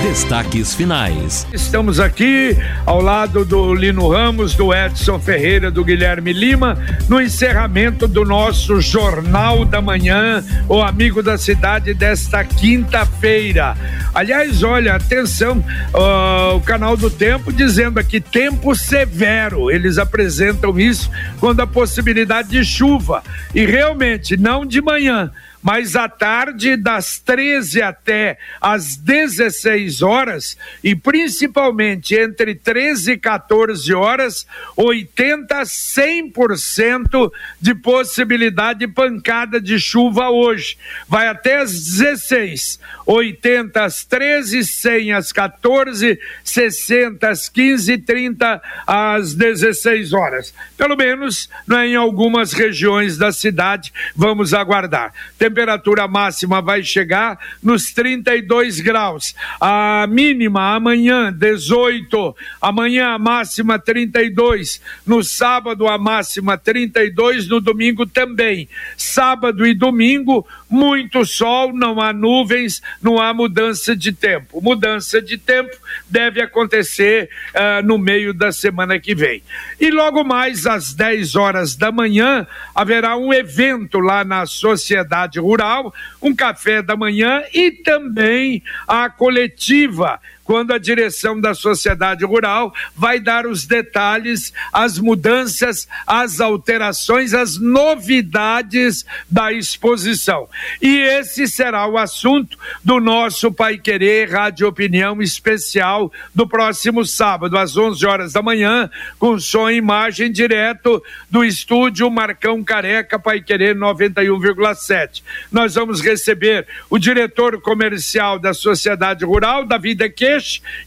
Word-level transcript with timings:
Destaques 0.00 0.74
finais. 0.74 1.46
Estamos 1.52 2.00
aqui 2.00 2.56
ao 2.86 3.00
lado 3.00 3.44
do 3.44 3.74
Lino 3.74 4.08
Ramos, 4.08 4.54
do 4.54 4.72
Edson 4.72 5.18
Ferreira, 5.18 5.70
do 5.70 5.84
Guilherme 5.84 6.32
Lima, 6.32 6.78
no 7.08 7.20
encerramento 7.20 8.08
do 8.08 8.24
nosso 8.24 8.80
Jornal 8.80 9.64
da 9.64 9.80
Manhã, 9.80 10.44
o 10.68 10.80
Amigo 10.80 11.22
da 11.22 11.36
Cidade 11.36 11.94
desta 11.94 12.44
quinta-feira. 12.44 13.76
Aliás, 14.14 14.62
olha, 14.62 14.94
atenção, 14.94 15.58
uh, 15.94 16.56
o 16.56 16.60
canal 16.60 16.96
do 16.96 17.10
Tempo 17.10 17.52
dizendo 17.52 17.98
aqui 17.98 18.20
tempo 18.20 18.74
severo. 18.74 19.70
Eles 19.70 19.98
apresentam 19.98 20.78
isso 20.78 21.10
quando 21.40 21.60
a 21.60 21.66
possibilidade 21.66 22.48
de 22.48 22.64
chuva. 22.64 23.22
E 23.54 23.64
realmente, 23.64 24.36
não 24.36 24.66
de 24.66 24.80
manhã 24.80 25.30
mas 25.62 25.94
à 25.94 26.08
tarde, 26.08 26.76
das 26.76 27.18
13 27.20 27.80
até 27.82 28.36
as 28.60 28.96
16 28.96 30.02
horas, 30.02 30.56
e 30.82 30.94
principalmente 30.96 32.16
entre 32.16 32.54
13 32.54 33.12
e 33.12 33.16
14 33.16 33.94
horas, 33.94 34.46
80 34.76 35.58
a 35.58 35.62
100% 35.62 37.30
de 37.60 37.74
possibilidade 37.74 38.80
de 38.80 38.88
pancada 38.88 39.60
de 39.60 39.78
chuva 39.78 40.30
hoje. 40.30 40.76
Vai 41.08 41.28
até 41.28 41.58
as 41.58 41.72
16, 41.72 42.80
80 43.06 43.84
às 43.84 44.04
13, 44.04 44.64
100 44.64 45.12
às 45.12 45.32
14, 45.32 46.18
60 46.42 47.28
às 47.28 47.48
15 47.48 47.92
e 47.92 47.98
30 47.98 48.62
às 48.86 49.34
16 49.34 50.12
horas. 50.12 50.52
Pelo 50.76 50.96
menos 50.96 51.48
né, 51.66 51.86
em 51.86 51.96
algumas 51.96 52.52
regiões 52.52 53.16
da 53.16 53.30
cidade, 53.30 53.92
vamos 54.16 54.52
aguardar. 54.52 55.12
Tem 55.38 55.51
temperatura 55.52 56.08
máxima 56.08 56.62
vai 56.62 56.82
chegar 56.82 57.38
nos 57.62 57.92
32 57.92 58.80
graus. 58.80 59.34
A 59.60 60.06
mínima 60.08 60.74
amanhã, 60.74 61.30
18. 61.30 62.34
Amanhã 62.60 63.08
a 63.08 63.18
máxima 63.18 63.78
32. 63.78 64.80
No 65.06 65.22
sábado 65.22 65.86
a 65.86 65.98
máxima 65.98 66.56
32. 66.56 67.48
No 67.48 67.60
domingo 67.60 68.06
também. 68.06 68.66
Sábado 68.96 69.66
e 69.66 69.74
domingo, 69.74 70.46
muito 70.72 71.24
sol, 71.26 71.72
não 71.74 72.00
há 72.00 72.12
nuvens, 72.12 72.80
não 73.00 73.20
há 73.20 73.34
mudança 73.34 73.94
de 73.94 74.10
tempo. 74.10 74.60
Mudança 74.62 75.20
de 75.20 75.36
tempo 75.36 75.70
deve 76.08 76.40
acontecer 76.40 77.28
uh, 77.54 77.86
no 77.86 77.98
meio 77.98 78.32
da 78.32 78.50
semana 78.50 78.98
que 78.98 79.14
vem. 79.14 79.42
E 79.78 79.90
logo 79.90 80.24
mais 80.24 80.66
às 80.66 80.94
10 80.94 81.36
horas 81.36 81.76
da 81.76 81.92
manhã 81.92 82.46
haverá 82.74 83.16
um 83.18 83.34
evento 83.34 83.98
lá 83.98 84.24
na 84.24 84.46
Sociedade 84.46 85.38
Rural, 85.38 85.92
um 86.22 86.34
café 86.34 86.80
da 86.80 86.96
manhã 86.96 87.42
e 87.52 87.70
também 87.70 88.62
a 88.88 89.10
coletiva 89.10 90.18
quando 90.44 90.72
a 90.72 90.78
direção 90.78 91.40
da 91.40 91.54
sociedade 91.54 92.24
rural 92.24 92.74
vai 92.96 93.20
dar 93.20 93.46
os 93.46 93.66
detalhes, 93.66 94.52
as 94.72 94.98
mudanças, 94.98 95.86
as 96.06 96.40
alterações, 96.40 97.34
as 97.34 97.58
novidades 97.58 99.04
da 99.30 99.52
exposição. 99.52 100.48
E 100.80 100.98
esse 100.98 101.46
será 101.46 101.86
o 101.86 101.98
assunto 101.98 102.58
do 102.82 103.00
nosso 103.00 103.52
Pai 103.52 103.78
Querer 103.78 104.30
Rádio 104.30 104.66
Opinião 104.66 105.20
especial 105.22 106.10
do 106.34 106.46
próximo 106.46 107.04
sábado, 107.04 107.56
às 107.56 107.76
11 107.76 108.04
horas 108.06 108.32
da 108.32 108.42
manhã, 108.42 108.90
com 109.18 109.38
som 109.38 109.68
e 109.68 109.76
imagem 109.76 110.30
direto 110.30 111.02
do 111.30 111.44
estúdio 111.44 112.10
Marcão 112.10 112.62
Careca 112.64 113.18
Pai 113.18 113.40
Querer 113.40 113.76
91,7. 113.76 115.22
Nós 115.50 115.74
vamos 115.74 116.00
receber 116.00 116.66
o 116.88 116.98
diretor 116.98 117.60
comercial 117.60 118.38
da 118.38 118.54
Sociedade 118.54 119.24
Rural, 119.24 119.64
Davi 119.64 119.94
Deque 119.94 120.31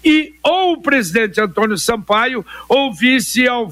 e 0.04 0.34
ou 0.44 0.74
o 0.74 0.82
presidente 0.82 1.42
Antônio 1.42 1.78
Sampaio 1.78 2.46
ou 2.68 2.94
vice 2.94 3.48
ao 3.48 3.72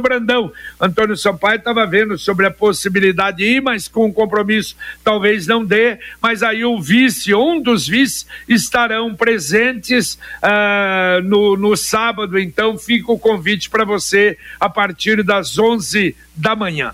Brandão. 0.00 0.52
Antônio 0.80 1.16
Sampaio 1.16 1.58
estava 1.58 1.86
vendo 1.86 2.18
sobre 2.18 2.46
a 2.46 2.50
possibilidade 2.50 3.38
de 3.38 3.44
ir, 3.44 3.62
mas 3.62 3.88
com 3.88 4.06
um 4.06 4.12
compromisso 4.12 4.76
talvez 5.04 5.46
não 5.46 5.64
dê, 5.64 5.98
mas 6.20 6.42
aí 6.42 6.64
o 6.64 6.80
vice, 6.80 7.34
um 7.34 7.60
dos 7.60 7.86
vice, 7.86 8.26
estarão 8.48 9.14
presentes 9.14 10.18
uh, 10.42 11.22
no, 11.22 11.56
no 11.56 11.76
sábado, 11.76 12.38
então 12.38 12.78
fica 12.78 13.12
o 13.12 13.18
convite 13.18 13.68
para 13.70 13.84
você 13.84 14.38
a 14.58 14.68
partir 14.68 15.22
das 15.22 15.58
11 15.58 16.14
da 16.34 16.56
manhã. 16.56 16.92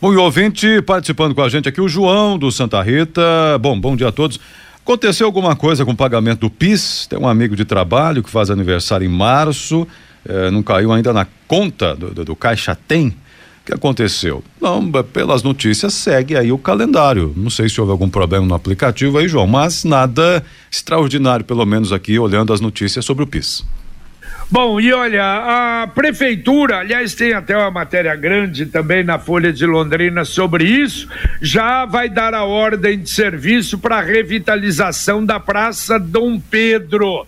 Bom, 0.00 0.14
e 0.14 0.16
ouvinte 0.16 0.80
participando 0.80 1.34
com 1.34 1.42
a 1.42 1.48
gente 1.50 1.68
aqui, 1.68 1.78
o 1.78 1.88
João 1.88 2.38
do 2.38 2.50
Santa 2.50 2.80
Rita. 2.80 3.58
Bom, 3.60 3.78
bom 3.78 3.94
dia 3.94 4.08
a 4.08 4.12
todos. 4.12 4.40
Aconteceu 4.90 5.24
alguma 5.24 5.54
coisa 5.54 5.84
com 5.84 5.92
o 5.92 5.96
pagamento 5.96 6.40
do 6.40 6.50
PIS? 6.50 7.06
Tem 7.06 7.16
um 7.16 7.28
amigo 7.28 7.54
de 7.54 7.64
trabalho 7.64 8.24
que 8.24 8.28
faz 8.28 8.50
aniversário 8.50 9.06
em 9.06 9.08
março, 9.08 9.86
eh, 10.28 10.50
não 10.50 10.64
caiu 10.64 10.90
ainda 10.90 11.12
na 11.12 11.24
conta 11.46 11.94
do, 11.94 12.12
do, 12.12 12.24
do 12.24 12.34
Caixa 12.34 12.74
Tem. 12.74 13.06
O 13.06 13.14
que 13.66 13.72
aconteceu? 13.72 14.42
Não, 14.60 14.90
pelas 15.04 15.44
notícias 15.44 15.94
segue 15.94 16.36
aí 16.36 16.50
o 16.50 16.58
calendário. 16.58 17.32
Não 17.36 17.50
sei 17.50 17.68
se 17.68 17.80
houve 17.80 17.92
algum 17.92 18.10
problema 18.10 18.44
no 18.44 18.52
aplicativo 18.52 19.16
aí, 19.18 19.28
João, 19.28 19.46
mas 19.46 19.84
nada 19.84 20.44
extraordinário, 20.68 21.44
pelo 21.44 21.64
menos 21.64 21.92
aqui 21.92 22.18
olhando 22.18 22.52
as 22.52 22.60
notícias 22.60 23.04
sobre 23.04 23.22
o 23.22 23.28
PIS. 23.28 23.64
Bom, 24.52 24.80
e 24.80 24.92
olha, 24.92 25.22
a 25.82 25.86
prefeitura, 25.86 26.78
aliás, 26.78 27.14
tem 27.14 27.32
até 27.32 27.56
uma 27.56 27.70
matéria 27.70 28.16
grande 28.16 28.66
também 28.66 29.04
na 29.04 29.16
Folha 29.16 29.52
de 29.52 29.64
Londrina 29.64 30.24
sobre 30.24 30.64
isso, 30.64 31.08
já 31.40 31.84
vai 31.84 32.08
dar 32.08 32.34
a 32.34 32.42
ordem 32.42 32.98
de 32.98 33.08
serviço 33.08 33.78
para 33.78 33.98
a 33.98 34.02
revitalização 34.02 35.24
da 35.24 35.38
Praça 35.38 36.00
Dom 36.00 36.40
Pedro 36.40 37.24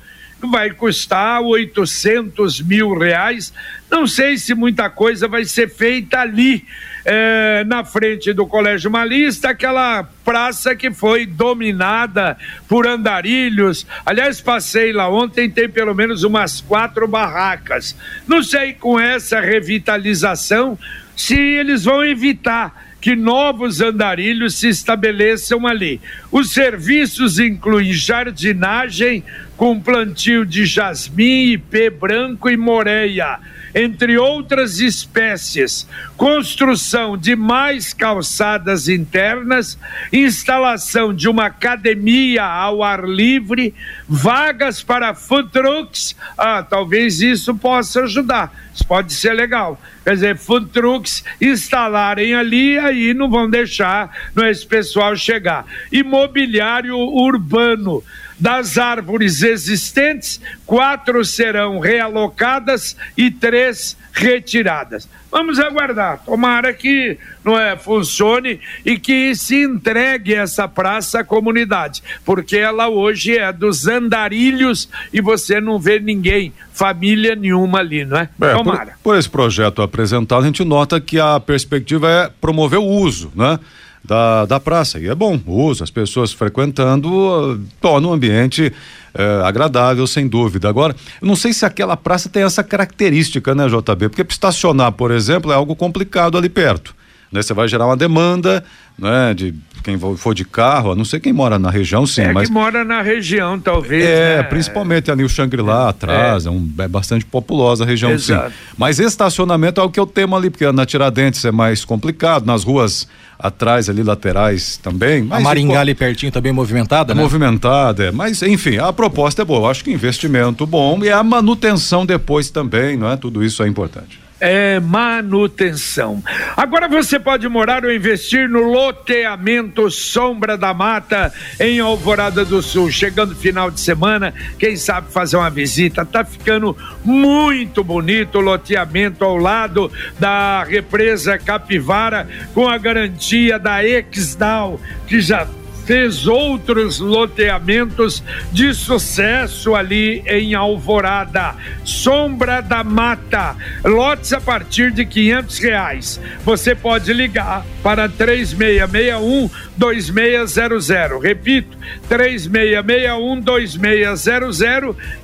vai 0.50 0.70
custar 0.70 1.40
800 1.40 2.60
mil 2.62 2.98
reais. 2.98 3.52
Não 3.88 4.06
sei 4.06 4.36
se 4.36 4.54
muita 4.54 4.90
coisa 4.90 5.28
vai 5.28 5.44
ser 5.44 5.70
feita 5.70 6.18
ali, 6.18 6.64
é, 7.04 7.64
na 7.64 7.84
frente 7.84 8.32
do 8.32 8.46
Colégio 8.46 8.90
Malista, 8.90 9.50
aquela 9.50 10.04
praça 10.24 10.74
que 10.74 10.90
foi 10.90 11.26
dominada 11.26 12.36
por 12.68 12.86
andarilhos. 12.86 13.86
Aliás, 14.04 14.40
passei 14.40 14.92
lá 14.92 15.08
ontem, 15.08 15.50
tem 15.50 15.68
pelo 15.68 15.94
menos 15.94 16.22
umas 16.22 16.60
quatro 16.60 17.08
barracas. 17.08 17.96
Não 18.26 18.42
sei 18.42 18.72
com 18.74 18.98
essa 18.98 19.40
revitalização 19.40 20.78
se 21.16 21.36
eles 21.36 21.84
vão 21.84 22.04
evitar 22.04 22.92
que 23.02 23.16
novos 23.16 23.80
andarilhos 23.80 24.54
se 24.54 24.68
estabeleçam 24.68 25.66
ali. 25.66 26.00
Os 26.30 26.52
serviços 26.52 27.40
incluem 27.40 27.92
jardinagem 27.92 29.24
com 29.62 29.78
plantio 29.78 30.44
de 30.44 30.66
jasmim, 30.66 31.52
ipê 31.52 31.88
branco 31.88 32.50
e 32.50 32.56
moreia, 32.56 33.38
entre 33.72 34.18
outras 34.18 34.80
espécies, 34.80 35.86
construção 36.16 37.16
de 37.16 37.36
mais 37.36 37.94
calçadas 37.94 38.88
internas, 38.88 39.78
instalação 40.12 41.14
de 41.14 41.28
uma 41.28 41.46
academia 41.46 42.42
ao 42.42 42.82
ar 42.82 43.04
livre, 43.04 43.72
vagas 44.08 44.82
para 44.82 45.14
food 45.14 45.50
trucks. 45.52 46.16
Ah, 46.36 46.64
talvez 46.68 47.20
isso 47.20 47.54
possa 47.54 48.02
ajudar. 48.02 48.52
Isso 48.74 48.84
pode 48.84 49.12
ser 49.12 49.32
legal 49.32 49.80
quer 50.04 50.14
dizer, 50.14 50.36
food 50.36 50.70
trucks 50.70 51.24
instalarem 51.40 52.34
ali, 52.34 52.78
aí 52.78 53.14
não 53.14 53.30
vão 53.30 53.48
deixar 53.48 54.10
não 54.34 54.44
é, 54.44 54.50
esse 54.50 54.66
pessoal 54.66 55.14
chegar. 55.16 55.64
Imobiliário 55.90 56.96
urbano. 56.96 58.02
Das 58.42 58.76
árvores 58.76 59.40
existentes, 59.40 60.40
quatro 60.66 61.24
serão 61.24 61.78
realocadas 61.78 62.96
e 63.16 63.30
três 63.30 63.96
retiradas. 64.12 65.08
Vamos 65.30 65.60
aguardar. 65.60 66.18
Tomara 66.26 66.72
que 66.74 67.16
não 67.44 67.56
é, 67.56 67.76
funcione 67.76 68.58
e 68.84 68.98
que 68.98 69.32
se 69.36 69.62
entregue 69.62 70.34
essa 70.34 70.66
praça 70.66 71.20
à 71.20 71.24
comunidade, 71.24 72.02
porque 72.24 72.56
ela 72.56 72.88
hoje 72.88 73.38
é 73.38 73.52
dos 73.52 73.86
andarilhos 73.86 74.88
e 75.12 75.20
você 75.20 75.60
não 75.60 75.78
vê 75.78 76.00
ninguém, 76.00 76.52
família 76.72 77.36
nenhuma 77.36 77.78
ali, 77.78 78.04
não 78.04 78.16
é? 78.16 78.28
é 78.40 78.54
Tomara. 78.54 78.86
Por, 78.86 79.12
por 79.12 79.18
esse 79.18 79.30
projeto 79.30 79.82
apresentado, 79.82 80.42
a 80.42 80.46
gente 80.46 80.64
nota 80.64 81.00
que 81.00 81.20
a 81.20 81.38
perspectiva 81.38 82.10
é 82.10 82.30
promover 82.40 82.80
o 82.80 82.86
uso, 82.86 83.30
né? 83.36 83.60
Da, 84.04 84.46
da 84.46 84.58
praça. 84.58 84.98
E 84.98 85.06
é 85.06 85.14
bom 85.14 85.40
o 85.46 85.62
uso, 85.62 85.84
as 85.84 85.90
pessoas 85.90 86.32
frequentando, 86.32 87.60
torna 87.80 88.08
um 88.08 88.12
ambiente 88.12 88.72
é, 89.14 89.42
agradável, 89.44 90.06
sem 90.08 90.26
dúvida. 90.26 90.68
Agora, 90.68 90.94
não 91.20 91.36
sei 91.36 91.52
se 91.52 91.64
aquela 91.64 91.96
praça 91.96 92.28
tem 92.28 92.42
essa 92.42 92.64
característica, 92.64 93.54
né, 93.54 93.66
JB? 93.68 94.08
Porque 94.08 94.22
estacionar, 94.22 94.90
por 94.90 95.12
exemplo, 95.12 95.52
é 95.52 95.54
algo 95.54 95.76
complicado 95.76 96.36
ali 96.36 96.48
perto. 96.48 96.94
Né? 97.32 97.42
Você 97.42 97.54
vai 97.54 97.66
gerar 97.66 97.86
uma 97.86 97.96
demanda, 97.96 98.62
né? 98.98 99.32
De 99.34 99.54
quem 99.82 99.98
for 100.16 100.34
de 100.34 100.44
carro, 100.44 100.92
a 100.92 100.94
não 100.94 101.04
sei 101.04 101.18
quem 101.18 101.32
mora 101.32 101.58
na 101.58 101.70
região, 101.70 102.06
sim, 102.06 102.22
é 102.22 102.32
mas... 102.32 102.46
que 102.48 102.54
mora 102.54 102.84
na 102.84 103.02
região, 103.02 103.58
talvez, 103.58 104.04
É, 104.04 104.36
né? 104.36 104.42
principalmente 104.44 105.10
ali 105.10 105.24
o 105.24 105.28
Xangri-Lá 105.28 105.88
atrás, 105.88 106.46
é. 106.46 106.50
um, 106.50 106.70
é 106.78 106.86
bastante 106.86 107.24
populosa 107.24 107.82
a 107.82 107.86
região, 107.86 108.12
Exato. 108.12 108.50
sim. 108.50 108.56
Mas 108.78 109.00
estacionamento 109.00 109.80
é 109.80 109.84
o 109.84 109.90
que 109.90 109.98
eu 109.98 110.06
temo 110.06 110.36
ali, 110.36 110.50
porque 110.50 110.70
na 110.70 110.86
Tiradentes 110.86 111.44
é 111.44 111.50
mais 111.50 111.84
complicado, 111.84 112.46
nas 112.46 112.62
ruas 112.62 113.08
atrás 113.38 113.88
ali, 113.90 114.04
laterais 114.04 114.76
também. 114.76 115.24
Mas, 115.24 115.40
a 115.40 115.42
Maringá 115.42 115.80
ali 115.80 115.96
pertinho 115.96 116.30
também 116.30 116.52
movimentada, 116.52 117.12
é 117.12 117.14
né? 117.16 117.20
movimentada, 117.22 118.04
é. 118.04 118.12
Mas, 118.12 118.40
enfim, 118.42 118.78
a 118.78 118.92
proposta 118.92 119.42
é 119.42 119.44
boa. 119.44 119.66
Eu 119.66 119.70
acho 119.70 119.82
que 119.82 119.90
investimento 119.90 120.64
bom 120.64 121.02
e 121.02 121.10
a 121.10 121.22
manutenção 121.24 122.06
depois 122.06 122.50
também, 122.50 122.96
não 122.96 123.10
é? 123.10 123.16
Tudo 123.16 123.42
isso 123.42 123.64
é 123.64 123.68
importante. 123.68 124.20
É 124.44 124.80
manutenção. 124.80 126.20
Agora 126.56 126.88
você 126.88 127.16
pode 127.16 127.48
morar 127.48 127.84
ou 127.84 127.92
investir 127.92 128.48
no 128.48 128.62
loteamento 128.62 129.88
Sombra 129.88 130.58
da 130.58 130.74
Mata 130.74 131.32
em 131.60 131.78
Alvorada 131.78 132.44
do 132.44 132.60
Sul. 132.60 132.90
Chegando 132.90 133.36
final 133.36 133.70
de 133.70 133.80
semana, 133.80 134.34
quem 134.58 134.74
sabe 134.74 135.12
fazer 135.12 135.36
uma 135.36 135.48
visita. 135.48 136.04
Tá 136.04 136.24
ficando 136.24 136.76
muito 137.04 137.84
bonito 137.84 138.38
o 138.38 138.40
loteamento 138.40 139.24
ao 139.24 139.36
lado 139.36 139.92
da 140.18 140.64
represa 140.64 141.38
Capivara, 141.38 142.26
com 142.52 142.68
a 142.68 142.76
garantia 142.78 143.60
da 143.60 143.84
Exdal, 143.84 144.80
que 145.06 145.20
já 145.20 145.46
fez 145.84 146.26
outros 146.26 146.98
loteamentos 146.98 148.22
de 148.52 148.72
sucesso 148.74 149.74
ali 149.74 150.22
em 150.26 150.54
Alvorada. 150.54 151.54
Sombra 151.84 152.60
da 152.60 152.84
Mata, 152.84 153.56
lotes 153.84 154.32
a 154.32 154.40
partir 154.40 154.92
de 154.92 155.04
quinhentos 155.04 155.58
reais. 155.58 156.20
Você 156.44 156.74
pode 156.74 157.12
ligar 157.12 157.64
para 157.82 158.08
3661 158.08 159.50
2600. 159.76 161.22
Repito, 161.22 161.76
3661 162.08 163.40
2600 163.40 164.60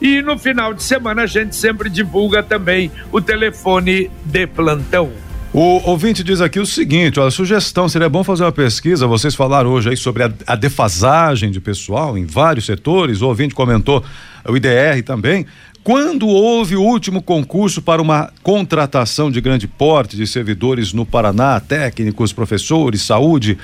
e 0.01 0.23
no 0.23 0.39
final 0.39 0.75
de 0.75 0.83
semana 0.83 1.23
a 1.23 1.27
gente 1.27 1.55
sempre 1.55 1.89
divulga 1.89 2.43
também 2.43 2.91
o 3.13 3.21
telefone 3.21 4.11
de 4.25 4.47
plantão. 4.47 5.28
O 5.53 5.81
ouvinte 5.91 6.23
diz 6.23 6.41
aqui 6.43 6.61
o 6.61 6.67
seguinte: 6.67 7.19
olha, 7.19 7.31
sugestão, 7.31 7.89
seria 7.89 8.09
bom 8.09 8.23
fazer 8.23 8.45
uma 8.45 8.53
pesquisa. 8.53 9.07
Vocês 9.07 9.35
falaram 9.35 9.71
hoje 9.71 9.89
aí 9.89 9.97
sobre 9.97 10.23
a, 10.23 10.33
a 10.47 10.55
defasagem 10.55 11.51
de 11.51 11.59
pessoal 11.59 12.19
em 12.19 12.27
vários 12.27 12.67
setores. 12.67 13.23
O 13.23 13.29
ouvinte 13.29 13.55
comentou 13.55 14.05
o 14.47 14.57
IDR 14.57 15.03
também. 15.05 15.47
Quando 15.83 16.29
houve 16.29 16.77
o 16.77 16.83
último 16.83 17.23
concurso 17.23 17.81
para 17.81 18.03
uma 18.03 18.31
contratação 18.43 19.31
de 19.31 19.41
grande 19.41 19.67
porte 19.67 20.19
de 20.19 20.27
servidores 20.27 20.93
no 20.93 21.07
Paraná, 21.07 21.59
técnicos, 21.59 22.31
professores, 22.31 23.01
saúde? 23.01 23.57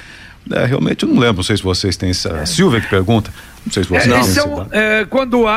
É, 0.53 0.67
realmente 0.67 1.05
eu 1.05 1.09
não 1.09 1.19
lembro, 1.19 1.37
não 1.37 1.43
sei 1.43 1.57
se 1.57 1.63
vocês 1.63 1.97
têm 1.97 2.11
essa. 2.11 2.35
A 2.41 2.47
Silvia 2.47 2.81
que 2.81 2.89
pergunta. 2.89 3.31
Não 3.65 3.73
sei 3.73 3.83
se 3.83 3.89
vocês 3.89 4.07
É, 4.13 4.23
são, 4.25 4.67
é, 4.73 5.07
quando 5.09 5.47
há, 5.49 5.55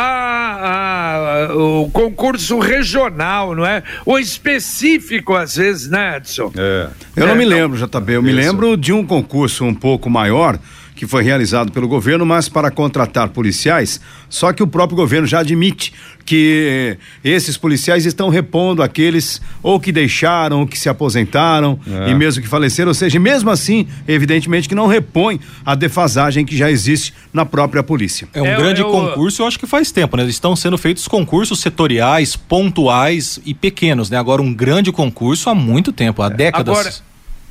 há 1.49 1.55
o 1.55 1.89
concurso 1.91 2.57
regional, 2.59 3.53
não 3.53 3.65
é? 3.65 3.83
Ou 4.05 4.17
específico, 4.17 5.35
às 5.35 5.55
vezes, 5.57 5.89
né, 5.89 6.17
Edson? 6.17 6.51
É. 6.55 6.87
Eu 7.15 7.25
não 7.25 7.33
É, 7.33 7.37
me 7.37 7.45
então- 7.45 7.57
lembro, 7.57 7.77
JB. 7.77 8.13
Eu 8.15 8.21
me 8.23 8.29
Isso. 8.29 8.37
lembro 8.39 8.77
de 8.77 8.93
um 8.93 9.05
concurso 9.05 9.65
um 9.65 9.73
pouco 9.73 10.09
maior 10.09 10.57
que 10.97 11.07
foi 11.07 11.23
realizado 11.23 11.71
pelo 11.71 11.87
governo, 11.87 12.25
mas 12.25 12.49
para 12.49 12.69
contratar 12.71 13.29
policiais, 13.29 14.01
só 14.27 14.51
que 14.51 14.63
o 14.63 14.67
próprio 14.67 14.97
governo 14.97 15.27
já 15.27 15.39
admite 15.39 15.93
que 16.25 16.97
eh, 17.23 17.29
esses 17.35 17.55
policiais 17.55 18.05
estão 18.05 18.27
repondo 18.27 18.83
aqueles 18.83 19.39
ou 19.63 19.79
que 19.79 19.93
deixaram, 19.93 20.59
ou 20.61 20.67
que 20.67 20.77
se 20.77 20.89
aposentaram 20.89 21.79
É. 22.05 22.09
e 22.09 22.15
mesmo 22.15 22.41
que 22.41 22.47
faleceram, 22.49 22.89
ou 22.89 22.93
seja, 22.93 23.17
mesmo 23.19 23.49
assim, 23.49 23.87
evidentemente 24.07 24.67
que 24.67 24.75
não 24.75 24.87
repõe 24.87 25.39
a 25.65 25.73
defasagem 25.75 26.43
que 26.45 26.57
já 26.57 26.69
existe 26.69 27.13
na 27.31 27.45
própria 27.45 27.81
polícia. 27.81 28.27
É 28.33 28.41
um 28.41 28.45
É, 28.45 28.57
grande 28.57 28.81
é 28.81 28.85
o- 28.85 28.91
concurso, 28.91 29.41
eu 29.43 29.47
acho 29.47 29.57
que 29.59 29.65
faz 29.67 29.91
tempo, 29.91 30.17
né? 30.17 30.25
Estão 30.25 30.53
sendo 30.55 30.77
feitos 30.77 31.07
concursos 31.07 31.59
setoriais, 31.61 32.35
pontuais 32.35 33.39
e 33.45 33.53
pequenos, 33.53 34.09
né? 34.09 34.17
Agora 34.17 34.41
um 34.41 34.53
grande 34.53 34.91
concurso 34.91 35.49
há 35.49 35.55
muito 35.55 35.93
tempo, 35.93 36.21
há 36.21 36.27
décadas. 36.29 36.77
Agora, 36.77 36.93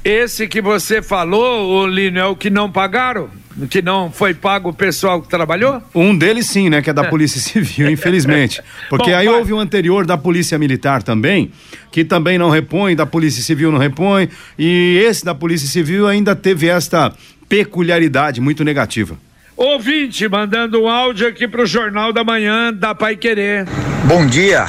esse 0.07 0.47
que 0.47 0.63
você 0.63 1.03
falou, 1.03 1.85
Lino, 1.85 2.21
é 2.21 2.25
o 2.25 2.37
que 2.37 2.49
não 2.49 2.71
pagaram? 2.71 3.29
O 3.61 3.67
que 3.67 3.83
não 3.83 4.09
foi 4.09 4.35
pago 4.35 4.69
o 4.69 4.73
pessoal 4.73 5.21
que 5.21 5.29
trabalhou? 5.29 5.83
Um 5.93 6.17
deles 6.17 6.47
sim, 6.47 6.71
né, 6.71 6.81
que 6.81 6.89
é 6.89 6.93
da 6.93 7.03
Polícia 7.05 7.41
Civil, 7.41 7.91
infelizmente. 7.91 8.63
Porque 8.89 9.11
Bom, 9.11 9.17
aí 9.17 9.27
vai. 9.27 9.35
houve 9.35 9.53
o 9.53 9.59
anterior 9.59 10.07
da 10.07 10.17
Polícia 10.17 10.57
Militar 10.59 11.03
também, 11.03 11.51
que 11.91 12.05
também 12.05 12.39
não 12.39 12.51
repõe, 12.51 12.95
da 12.95 13.05
Polícia 13.05 13.43
Civil 13.43 13.73
não 13.73 13.81
repõe, 13.81 14.29
e 14.57 15.03
esse 15.05 15.25
da 15.25 15.35
Polícia 15.35 15.67
Civil 15.67 16.07
ainda 16.07 16.37
teve 16.37 16.69
esta 16.69 17.13
peculiaridade 17.49 18.41
muito 18.41 18.63
negativa. 18.63 19.17
Ouvinte, 19.57 20.29
mandando 20.29 20.83
um 20.83 20.89
áudio 20.89 21.27
aqui 21.27 21.49
pro 21.49 21.67
Jornal 21.67 22.13
da 22.13 22.23
Manhã 22.23 22.73
da 22.73 22.95
Pai 22.95 23.17
Querer. 23.17 23.67
Bom 24.05 24.25
dia, 24.25 24.67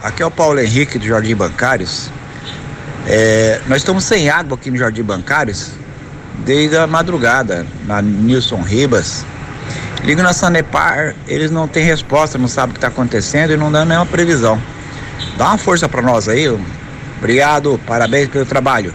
aqui 0.00 0.22
é 0.22 0.26
o 0.26 0.30
Paulo 0.30 0.60
Henrique 0.60 0.96
do 0.96 1.06
Jardim 1.06 1.34
Bancários. 1.34 2.08
É, 3.08 3.60
nós 3.68 3.78
estamos 3.78 4.04
sem 4.04 4.28
água 4.28 4.56
aqui 4.56 4.70
no 4.70 4.76
Jardim 4.76 5.02
Bancários 5.02 5.70
desde 6.44 6.76
a 6.76 6.86
madrugada, 6.86 7.66
na 7.86 8.02
Nilson 8.02 8.62
Ribas. 8.62 9.24
Ligo 10.02 10.22
na 10.22 10.32
Sanepar, 10.32 11.14
eles 11.26 11.50
não 11.50 11.66
têm 11.66 11.84
resposta, 11.84 12.36
não 12.36 12.48
sabem 12.48 12.70
o 12.70 12.72
que 12.74 12.78
está 12.78 12.88
acontecendo 12.88 13.52
e 13.52 13.56
não 13.56 13.70
dão 13.70 13.84
nenhuma 13.84 14.06
previsão. 14.06 14.60
Dá 15.36 15.46
uma 15.46 15.58
força 15.58 15.88
para 15.88 16.02
nós 16.02 16.28
aí. 16.28 16.48
Obrigado, 17.18 17.80
parabéns 17.86 18.28
pelo 18.28 18.44
trabalho. 18.44 18.92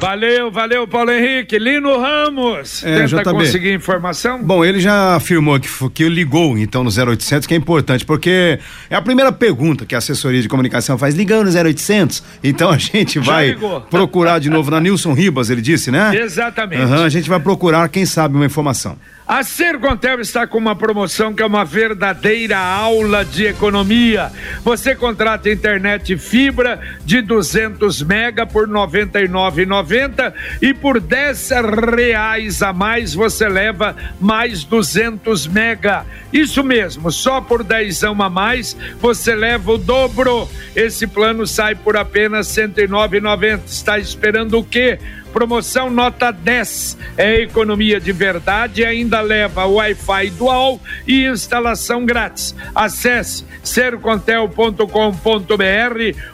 Valeu, 0.00 0.50
valeu, 0.50 0.88
Paulo 0.88 1.10
Henrique. 1.10 1.58
Lino 1.58 1.98
Ramos, 2.00 2.82
É, 2.82 3.06
tenta 3.06 3.22
JB. 3.22 3.32
conseguir 3.32 3.74
informação? 3.74 4.42
Bom, 4.42 4.64
ele 4.64 4.80
já 4.80 5.14
afirmou 5.16 5.60
que, 5.60 5.68
que 5.90 6.08
ligou 6.08 6.56
então 6.56 6.82
no 6.82 6.90
0800, 6.90 7.46
que 7.46 7.52
é 7.52 7.56
importante, 7.56 8.04
porque 8.06 8.58
é 8.88 8.96
a 8.96 9.02
primeira 9.02 9.30
pergunta 9.30 9.84
que 9.84 9.94
a 9.94 9.98
assessoria 9.98 10.40
de 10.40 10.48
comunicação 10.48 10.96
faz, 10.96 11.14
ligando 11.14 11.50
no 11.52 11.56
0800, 11.68 12.22
então 12.42 12.70
a 12.70 12.78
gente 12.78 13.18
vai 13.18 13.54
procurar 13.90 14.38
de 14.38 14.48
novo 14.48 14.70
na 14.70 14.80
Nilson 14.80 15.12
Ribas, 15.12 15.50
ele 15.50 15.60
disse, 15.60 15.90
né? 15.90 16.16
Exatamente. 16.16 16.82
Aham, 16.82 17.04
a 17.04 17.08
gente 17.10 17.28
vai 17.28 17.38
procurar, 17.38 17.86
quem 17.90 18.06
sabe, 18.06 18.34
uma 18.36 18.46
informação. 18.46 18.96
A 19.30 19.44
Sercontel 19.44 20.18
está 20.20 20.44
com 20.44 20.58
uma 20.58 20.74
promoção 20.74 21.32
que 21.32 21.40
é 21.40 21.46
uma 21.46 21.64
verdadeira 21.64 22.58
aula 22.58 23.24
de 23.24 23.46
economia. 23.46 24.32
Você 24.64 24.92
contrata 24.92 25.48
internet 25.48 26.18
fibra 26.18 26.80
de 27.04 27.22
200 27.22 28.02
mega 28.02 28.44
por 28.44 28.66
R$ 28.66 28.74
99,90 28.74 30.32
e 30.60 30.74
por 30.74 30.98
10 30.98 31.48
reais 31.96 32.60
a 32.60 32.72
mais 32.72 33.14
você 33.14 33.48
leva 33.48 33.94
mais 34.18 34.64
200 34.64 35.46
mega. 35.46 36.04
Isso 36.32 36.64
mesmo, 36.64 37.12
só 37.12 37.40
por 37.40 37.62
10 37.62 38.02
a 38.02 38.12
mais 38.28 38.76
você 39.00 39.32
leva 39.36 39.70
o 39.70 39.78
dobro. 39.78 40.48
Esse 40.74 41.06
plano 41.06 41.46
sai 41.46 41.76
por 41.76 41.96
apenas 41.96 42.56
R$ 42.56 42.66
109,90. 42.66 43.60
Está 43.64 43.96
esperando 43.96 44.58
o 44.58 44.64
quê? 44.64 44.98
Promoção 45.32 45.90
nota 45.90 46.30
10. 46.30 46.98
É 47.16 47.42
economia 47.42 48.00
de 48.00 48.12
verdade 48.12 48.82
e 48.82 48.84
ainda 48.84 49.20
leva 49.20 49.66
Wi-Fi 49.66 50.30
dual 50.30 50.80
e 51.06 51.24
instalação 51.24 52.04
grátis. 52.04 52.54
Acesse 52.74 53.44
sercontel.com.br 53.62 54.86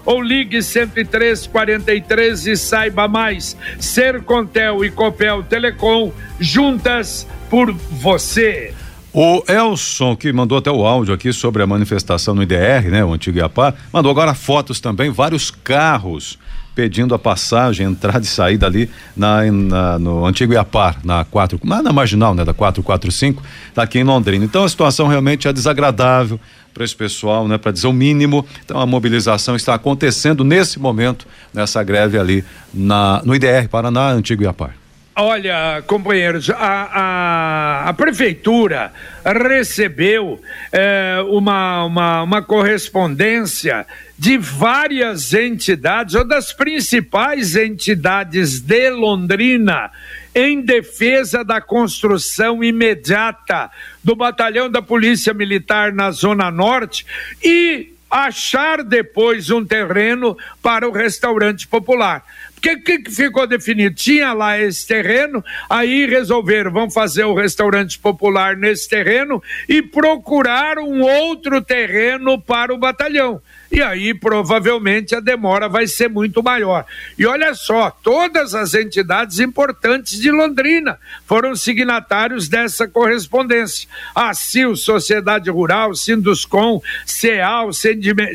ou 0.04 0.22
ligue 0.22 0.60
10343 0.60 2.46
e 2.46 2.56
saiba 2.56 3.06
mais. 3.08 3.56
Sercontel 3.78 4.84
e 4.84 4.90
Copel 4.90 5.42
Telecom 5.42 6.12
juntas 6.38 7.26
por 7.50 7.72
você. 7.72 8.74
O 9.18 9.42
Elson, 9.48 10.14
que 10.14 10.30
mandou 10.30 10.58
até 10.58 10.70
o 10.70 10.84
áudio 10.84 11.14
aqui 11.14 11.32
sobre 11.32 11.62
a 11.62 11.66
manifestação 11.66 12.34
no 12.34 12.42
IDR, 12.42 12.90
né? 12.90 13.02
O 13.02 13.14
antigo 13.14 13.38
Iapar, 13.38 13.74
mandou 13.90 14.10
agora 14.10 14.34
fotos 14.34 14.78
também, 14.78 15.10
vários 15.10 15.50
carros 15.50 16.38
pedindo 16.74 17.14
a 17.14 17.18
passagem, 17.18 17.86
entrada 17.86 18.20
e 18.20 18.26
saída 18.26 18.66
ali 18.66 18.90
na, 19.16 19.50
na- 19.50 19.98
no 19.98 20.26
antigo 20.26 20.52
Iapar, 20.52 20.98
na 21.02 21.24
4, 21.24 21.58
na, 21.64 21.82
na 21.82 21.94
marginal, 21.94 22.34
né? 22.34 22.44
Da 22.44 22.52
445, 22.52 23.42
tá 23.74 23.84
aqui 23.84 23.98
em 23.98 24.04
Londrina. 24.04 24.44
Então 24.44 24.64
a 24.64 24.68
situação 24.68 25.06
realmente 25.06 25.48
é 25.48 25.52
desagradável 25.54 26.38
para 26.74 26.84
esse 26.84 26.94
pessoal, 26.94 27.48
né? 27.48 27.56
Para 27.56 27.72
dizer 27.72 27.86
o 27.86 27.94
mínimo. 27.94 28.44
Então 28.66 28.78
a 28.78 28.84
mobilização 28.84 29.56
está 29.56 29.72
acontecendo 29.72 30.44
nesse 30.44 30.78
momento, 30.78 31.26
nessa 31.54 31.82
greve 31.82 32.18
ali 32.18 32.44
na, 32.74 33.22
no 33.24 33.34
IDR, 33.34 33.66
Paraná, 33.70 34.10
antigo 34.10 34.42
Iapar. 34.42 34.74
Olha, 35.18 35.82
companheiros, 35.86 36.50
a, 36.50 36.56
a, 36.58 37.88
a 37.88 37.94
prefeitura 37.94 38.92
recebeu 39.24 40.38
eh, 40.70 41.24
uma, 41.30 41.84
uma, 41.84 42.22
uma 42.22 42.42
correspondência 42.42 43.86
de 44.18 44.36
várias 44.36 45.32
entidades, 45.32 46.14
ou 46.14 46.22
das 46.22 46.52
principais 46.52 47.56
entidades 47.56 48.60
de 48.60 48.90
Londrina, 48.90 49.90
em 50.34 50.60
defesa 50.60 51.42
da 51.42 51.62
construção 51.62 52.62
imediata 52.62 53.70
do 54.04 54.14
batalhão 54.14 54.70
da 54.70 54.82
Polícia 54.82 55.32
Militar 55.32 55.94
na 55.94 56.10
Zona 56.10 56.50
Norte 56.50 57.06
e 57.42 57.90
achar 58.10 58.84
depois 58.84 59.48
um 59.48 59.64
terreno 59.64 60.36
para 60.62 60.86
o 60.86 60.92
restaurante 60.92 61.66
popular. 61.66 62.22
Que, 62.66 62.98
que 62.98 63.10
ficou 63.12 63.46
definido? 63.46 63.94
Tinha 63.94 64.32
lá 64.32 64.58
esse 64.58 64.84
terreno, 64.84 65.44
aí 65.70 66.04
resolveram, 66.04 66.72
vamos 66.72 66.92
fazer 66.92 67.22
o 67.22 67.32
restaurante 67.32 67.96
popular 67.96 68.56
nesse 68.56 68.88
terreno 68.88 69.40
e 69.68 69.80
procurar 69.80 70.76
um 70.76 71.00
outro 71.00 71.62
terreno 71.62 72.40
para 72.40 72.74
o 72.74 72.78
batalhão 72.78 73.40
e 73.70 73.82
aí 73.82 74.14
provavelmente 74.14 75.14
a 75.14 75.20
demora 75.20 75.68
vai 75.68 75.86
ser 75.86 76.08
muito 76.08 76.42
maior. 76.42 76.84
E 77.18 77.26
olha 77.26 77.54
só, 77.54 77.90
todas 77.90 78.54
as 78.54 78.74
entidades 78.74 79.38
importantes 79.40 80.18
de 80.20 80.30
Londrina 80.30 80.98
foram 81.26 81.54
signatários 81.54 82.48
dessa 82.48 82.86
correspondência. 82.86 83.88
A 84.14 84.32
CIL, 84.34 84.76
Sociedade 84.76 85.50
Rural, 85.50 85.94
Sinduscom, 85.94 86.80
CEAL, 87.04 87.70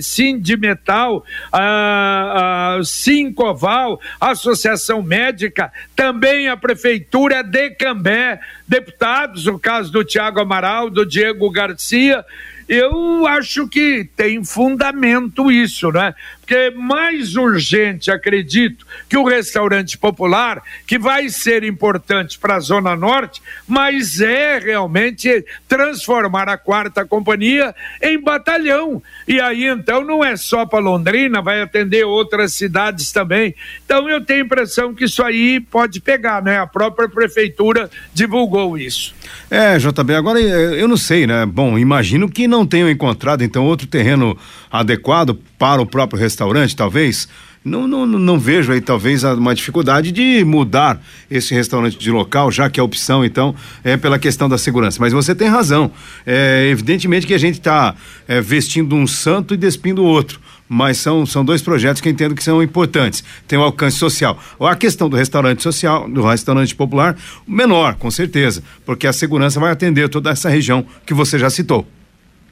Sindimetal, 0.02 1.26
a, 1.52 2.78
a 2.78 2.84
Sincoval, 2.84 4.00
Associação 4.20 5.02
Médica, 5.02 5.72
também 5.96 6.50
a 6.50 6.58
Prefeitura 6.58 7.44
de 7.44 7.72
Cambé, 7.72 8.40
deputados, 8.68 9.46
no 9.46 9.60
caso 9.60 9.92
do 9.92 10.04
Tiago 10.04 10.40
Amaral, 10.40 10.90
do 10.90 11.06
Diego 11.06 11.50
Garcia, 11.50 12.26
eu 12.72 13.28
acho 13.28 13.68
que 13.68 14.10
tem 14.16 14.46
fundamento 14.46 15.51
isso, 15.51 15.92
né? 15.92 16.16
Porque 16.51 16.63
é 16.63 16.72
mais 16.72 17.38
urgente, 17.38 18.12
acredito, 18.12 18.86
que 19.08 19.15
o 19.15 19.24
restaurante 19.24 19.98
popular, 19.98 20.62
que 20.86 21.00
vai 21.00 21.29
ser 21.29 21.63
importante 21.63 22.38
para 22.38 22.58
a 22.58 22.60
Zona 22.60 22.93
Norte, 22.93 23.41
mas 23.65 24.20
é 24.20 24.60
realmente 24.60 25.46
transformar 25.65 26.50
a 26.50 26.58
quarta 26.58 27.05
companhia 27.05 27.74
em 28.01 28.20
batalhão. 28.20 29.01
E 29.25 29.39
aí 29.39 29.65
então 29.65 30.03
não 30.03 30.22
é 30.22 30.36
só 30.36 30.65
para 30.65 30.79
Londrina, 30.79 31.41
vai 31.41 31.62
atender 31.62 32.03
outras 32.03 32.53
cidades 32.53 33.13
também. 33.13 33.55
Então 33.86 34.10
eu 34.10 34.20
tenho 34.20 34.41
a 34.41 34.46
impressão 34.46 34.93
que 34.93 35.05
isso 35.05 35.24
aí 35.24 35.62
pode 35.62 36.01
pegar, 36.01 36.43
né? 36.43 36.60
A 36.60 36.67
própria 36.67 37.08
prefeitura 37.08 37.89
divulgou 38.13 38.77
isso. 38.77 39.15
É, 39.50 39.77
JB, 39.77 40.15
agora 40.15 40.41
eu 40.41 40.88
não 40.89 40.98
sei, 40.98 41.25
né? 41.25 41.46
Bom, 41.46 41.79
imagino 41.79 42.29
que 42.29 42.46
não 42.46 42.67
tenham 42.67 42.89
encontrado 42.89 43.41
então 43.41 43.63
outro 43.63 43.88
terreno 43.88 44.38
adequado 44.70 45.39
para 45.62 45.80
o 45.80 45.86
próprio 45.86 46.20
restaurante, 46.20 46.75
talvez. 46.75 47.27
Não, 47.63 47.88
não, 47.88 48.08
não 48.08 48.39
vejo 48.39 48.72
aí 48.72 48.82
talvez 48.82 49.24
uma 49.24 49.53
dificuldade 49.53 50.12
de 50.12 50.44
mudar 50.44 51.00
esse 51.30 51.53
restaurante 51.53 52.00
de 52.00 52.10
local, 52.10 52.51
já 52.51 52.68
que 52.68 52.80
a 52.80 52.84
opção 52.84 53.24
então 53.24 53.53
é 53.84 53.96
pela 53.96 54.18
questão 54.18 54.50
da 54.50 54.58
segurança. 54.58 54.98
Mas 55.00 55.13
você 55.13 55.36
tem 55.36 55.48
razão. 55.48 55.91
É, 56.25 56.68
evidentemente 56.72 57.27
que 57.27 57.34
a 57.36 57.38
gente 57.38 57.60
está 57.60 57.94
é, 58.27 58.41
vestindo 58.41 58.96
um 58.96 59.06
santo 59.06 59.53
e 59.53 59.58
despindo 59.58 60.01
o 60.01 60.06
outro 60.06 60.41
mas 60.74 61.00
são, 61.00 61.25
são 61.25 61.44
dois 61.44 61.62
projetos 61.62 62.01
que 62.01 62.08
entendo 62.08 62.34
que 62.34 62.41
são 62.41 62.63
importantes. 62.63 63.22
Tem 63.46 63.60
o 63.60 63.62
alcance 63.62 63.98
social. 63.98 64.41
A 64.58 64.74
questão 64.74 65.10
do 65.10 65.18
restaurante 65.18 65.62
social, 65.62 66.10
do 66.10 66.25
restaurante 66.25 66.74
popular, 66.74 67.18
menor, 67.46 67.96
com 67.96 68.10
certeza, 68.10 68.63
porque 68.86 69.06
a 69.06 69.12
segurança 69.12 69.60
vai 69.60 69.70
atender 69.70 70.08
toda 70.08 70.30
essa 70.30 70.48
região 70.48 70.86
que 71.06 71.13
você 71.13 71.38
já 71.38 71.50
citou. 71.50 71.86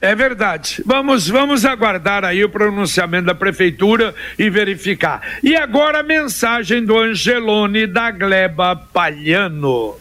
É 0.01 0.15
verdade. 0.15 0.81
Vamos, 0.85 1.27
vamos 1.27 1.65
aguardar 1.65 2.23
aí 2.23 2.43
o 2.43 2.49
pronunciamento 2.49 3.25
da 3.25 3.35
prefeitura 3.35 4.15
e 4.37 4.49
verificar. 4.49 5.21
E 5.43 5.55
agora 5.55 5.99
a 5.99 6.03
mensagem 6.03 6.83
do 6.85 6.97
Angelone 6.97 7.85
da 7.85 8.09
Gleba 8.11 8.75
Palhano. 8.75 9.97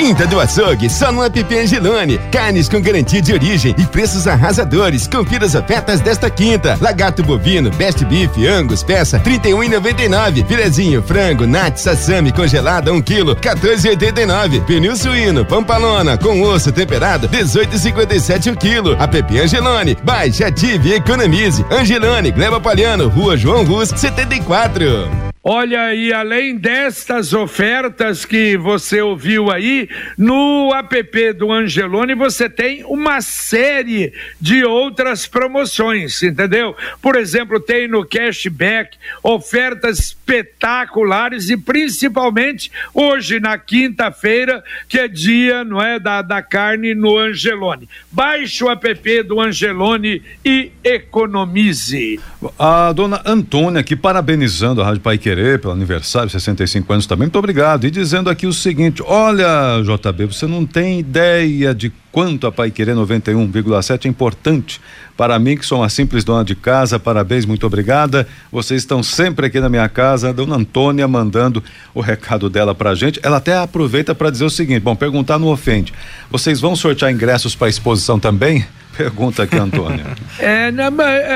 Quinta 0.00 0.26
do 0.26 0.40
Açougue, 0.40 0.88
só 0.88 1.12
no 1.12 1.22
app 1.22 1.54
Angelone. 1.54 2.18
Carnes 2.32 2.70
com 2.70 2.80
garantia 2.80 3.20
de 3.20 3.34
origem 3.34 3.74
e 3.76 3.84
preços 3.84 4.26
arrasadores. 4.26 5.06
Confira 5.06 5.44
as 5.44 5.54
ofertas 5.54 6.00
desta 6.00 6.30
quinta. 6.30 6.78
Lagarto 6.80 7.22
bovino, 7.22 7.70
best 7.72 8.02
beef, 8.06 8.34
angus, 8.48 8.82
peça, 8.82 9.18
trinta 9.18 9.50
e 9.50 9.52
um 9.52 9.60
Filezinho, 10.48 11.02
frango, 11.02 11.46
nat, 11.46 11.76
sassami 11.76 12.32
congelada, 12.32 12.90
um 12.90 13.02
quilo, 13.02 13.36
14,89. 13.36 14.64
Pernil 14.64 14.96
suíno, 14.96 15.44
pampalona, 15.44 16.16
com 16.16 16.40
osso 16.44 16.72
temperado, 16.72 17.28
18,57 17.28 18.54
o 18.54 18.56
quilo. 18.56 18.94
App 18.94 19.38
Angelone, 19.38 19.98
baixe, 20.02 20.42
ative 20.42 20.88
e 20.88 20.94
economize. 20.94 21.62
Angelone, 21.70 22.30
Gleba 22.30 22.58
Palhano, 22.58 23.06
Rua 23.06 23.36
João 23.36 23.66
Rus, 23.66 23.90
74. 23.94 25.29
Olha, 25.42 25.94
e 25.94 26.12
além 26.12 26.54
destas 26.54 27.32
ofertas 27.32 28.26
que 28.26 28.58
você 28.58 29.00
ouviu 29.00 29.50
aí, 29.50 29.88
no 30.18 30.70
app 30.74 31.32
do 31.32 31.50
Angelone 31.50 32.14
você 32.14 32.46
tem 32.46 32.84
uma 32.84 33.22
série 33.22 34.12
de 34.38 34.62
outras 34.66 35.26
promoções, 35.26 36.22
entendeu? 36.22 36.76
Por 37.00 37.16
exemplo, 37.16 37.58
tem 37.58 37.88
no 37.88 38.04
cashback 38.04 38.98
ofertas 39.22 39.98
espetaculares 39.98 41.48
e 41.48 41.56
principalmente 41.56 42.70
hoje, 42.92 43.40
na 43.40 43.56
quinta-feira, 43.56 44.62
que 44.86 44.98
é 44.98 45.08
dia, 45.08 45.64
não 45.64 45.80
é, 45.80 45.98
da, 45.98 46.20
da 46.20 46.42
carne 46.42 46.94
no 46.94 47.16
Angelone. 47.16 47.88
Baixe 48.12 48.62
o 48.62 48.70
app 48.70 49.22
do 49.22 49.40
Angelone 49.40 50.22
e 50.44 50.70
economize. 50.84 52.20
A 52.58 52.92
dona 52.92 53.22
Antônia 53.24 53.80
aqui 53.80 53.96
parabenizando 53.96 54.82
a 54.82 54.84
Rádio 54.84 55.00
Pai 55.00 55.16
Querer 55.30 55.60
pelo 55.60 55.72
aniversário, 55.72 56.28
65 56.28 56.92
anos 56.92 57.06
também. 57.06 57.26
Muito 57.26 57.38
obrigado. 57.38 57.86
E 57.86 57.90
dizendo 57.90 58.28
aqui 58.28 58.48
o 58.48 58.52
seguinte: 58.52 59.00
olha, 59.06 59.80
JB, 59.80 60.26
você 60.26 60.44
não 60.44 60.66
tem 60.66 60.98
ideia 60.98 61.72
de 61.72 61.92
quanto 62.10 62.48
a 62.48 62.52
Pai 62.52 62.72
Querer 62.72 62.96
91,7 62.96 64.06
é 64.06 64.08
importante 64.08 64.80
para 65.16 65.38
mim, 65.38 65.56
que 65.56 65.64
sou 65.64 65.78
uma 65.78 65.88
simples 65.88 66.24
dona 66.24 66.44
de 66.44 66.56
casa. 66.56 66.98
Parabéns, 66.98 67.46
muito 67.46 67.64
obrigada. 67.64 68.26
Vocês 68.50 68.82
estão 68.82 69.04
sempre 69.04 69.46
aqui 69.46 69.60
na 69.60 69.68
minha 69.68 69.88
casa. 69.88 70.30
A 70.30 70.32
dona 70.32 70.56
Antônia 70.56 71.06
mandando 71.06 71.62
o 71.94 72.00
recado 72.00 72.50
dela 72.50 72.74
pra 72.74 72.96
gente. 72.96 73.20
Ela 73.22 73.36
até 73.36 73.56
aproveita 73.56 74.12
para 74.16 74.30
dizer 74.30 74.44
o 74.44 74.50
seguinte: 74.50 74.80
bom, 74.80 74.96
perguntar 74.96 75.38
não 75.38 75.46
ofende. 75.46 75.94
Vocês 76.28 76.60
vão 76.60 76.74
sortear 76.74 77.12
ingressos 77.12 77.54
para 77.54 77.68
exposição 77.68 78.18
também? 78.18 78.66
Pergunta 79.00 79.44
aqui, 79.44 79.56
Antônio. 79.56 80.04
é, 80.38 80.70
na, 80.70 80.90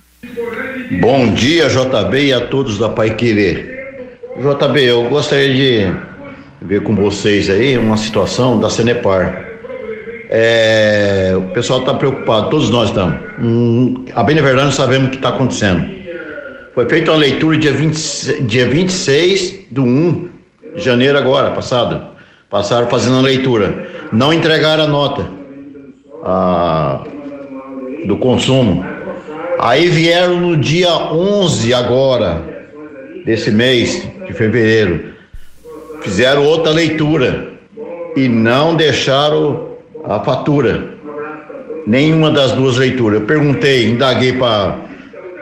Bom 1.00 1.34
dia, 1.34 1.68
JB, 1.68 2.26
e 2.26 2.32
a 2.32 2.46
todos 2.46 2.78
da 2.78 2.88
Pai 2.88 3.16
Querer. 3.16 3.71
JB, 4.34 4.82
eu 4.82 5.10
gostaria 5.10 5.52
de 5.52 5.94
ver 6.62 6.82
com 6.82 6.96
vocês 6.96 7.50
aí 7.50 7.76
uma 7.76 7.98
situação 7.98 8.58
da 8.58 8.70
Cenepar. 8.70 9.46
É, 10.30 11.34
o 11.36 11.52
pessoal 11.52 11.80
está 11.80 11.92
preocupado, 11.92 12.48
todos 12.48 12.70
nós 12.70 12.88
estamos. 12.88 13.20
Hum, 13.38 14.06
a 14.14 14.22
bem 14.22 14.34
sabemos 14.70 15.08
o 15.08 15.10
que 15.10 15.16
está 15.16 15.28
acontecendo. 15.28 15.86
Foi 16.74 16.88
feita 16.88 17.10
uma 17.10 17.18
leitura 17.18 17.58
dia, 17.58 17.72
20, 17.72 18.42
dia 18.44 18.66
26 18.66 19.66
do 19.70 19.82
1 19.82 20.28
de 20.76 20.82
janeiro 20.82 21.18
agora, 21.18 21.50
passado. 21.50 22.02
Passaram 22.48 22.88
fazendo 22.88 23.18
a 23.18 23.20
leitura. 23.20 23.86
Não 24.10 24.32
entregaram 24.32 24.84
a 24.84 24.88
nota 24.88 25.28
a, 26.24 27.04
do 28.06 28.16
consumo. 28.16 28.82
Aí 29.58 29.88
vieram 29.88 30.40
no 30.40 30.56
dia 30.56 30.90
11 31.12 31.74
agora, 31.74 32.42
desse 33.26 33.50
mês 33.50 34.10
de 34.32 34.38
fevereiro. 34.38 35.12
Fizeram 36.00 36.44
outra 36.44 36.72
leitura 36.72 37.52
e 38.16 38.28
não 38.28 38.74
deixaram 38.74 39.68
a 40.04 40.18
fatura. 40.20 40.92
Nenhuma 41.86 42.30
das 42.30 42.52
duas 42.52 42.76
leituras. 42.76 43.20
Eu 43.20 43.26
perguntei, 43.26 43.88
indaguei 43.88 44.32
para 44.32 44.76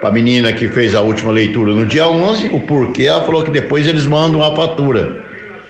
a 0.02 0.10
menina 0.10 0.52
que 0.52 0.68
fez 0.68 0.94
a 0.94 1.00
última 1.00 1.32
leitura 1.32 1.72
no 1.72 1.86
dia 1.86 2.08
11 2.08 2.48
o 2.52 2.60
porquê. 2.60 3.04
Ela 3.04 3.22
falou 3.22 3.42
que 3.42 3.50
depois 3.50 3.86
eles 3.86 4.06
mandam 4.06 4.42
a 4.42 4.54
fatura. 4.54 5.24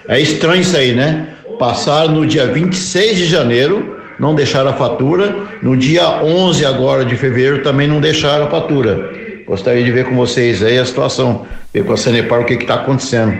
É 0.08 0.20
estranho 0.20 0.62
isso 0.62 0.76
aí, 0.76 0.92
né? 0.92 1.28
Passaram 1.58 2.14
no 2.14 2.26
dia 2.26 2.46
26 2.46 3.18
de 3.18 3.26
janeiro, 3.26 3.96
não 4.18 4.34
deixaram 4.34 4.70
a 4.70 4.74
fatura. 4.74 5.36
No 5.62 5.76
dia 5.76 6.22
11 6.22 6.64
agora 6.64 7.04
de 7.04 7.16
fevereiro 7.16 7.62
também 7.62 7.86
não 7.86 8.00
deixaram 8.00 8.46
a 8.46 8.50
fatura. 8.50 9.10
Gostaria 9.50 9.82
de 9.82 9.90
ver 9.90 10.04
com 10.04 10.14
vocês 10.14 10.62
aí 10.62 10.78
a 10.78 10.86
situação, 10.86 11.44
ver 11.74 11.84
com 11.84 11.92
a 11.92 11.96
Sanepar 11.96 12.40
o 12.40 12.44
que 12.44 12.54
está 12.54 12.74
acontecendo. 12.74 13.36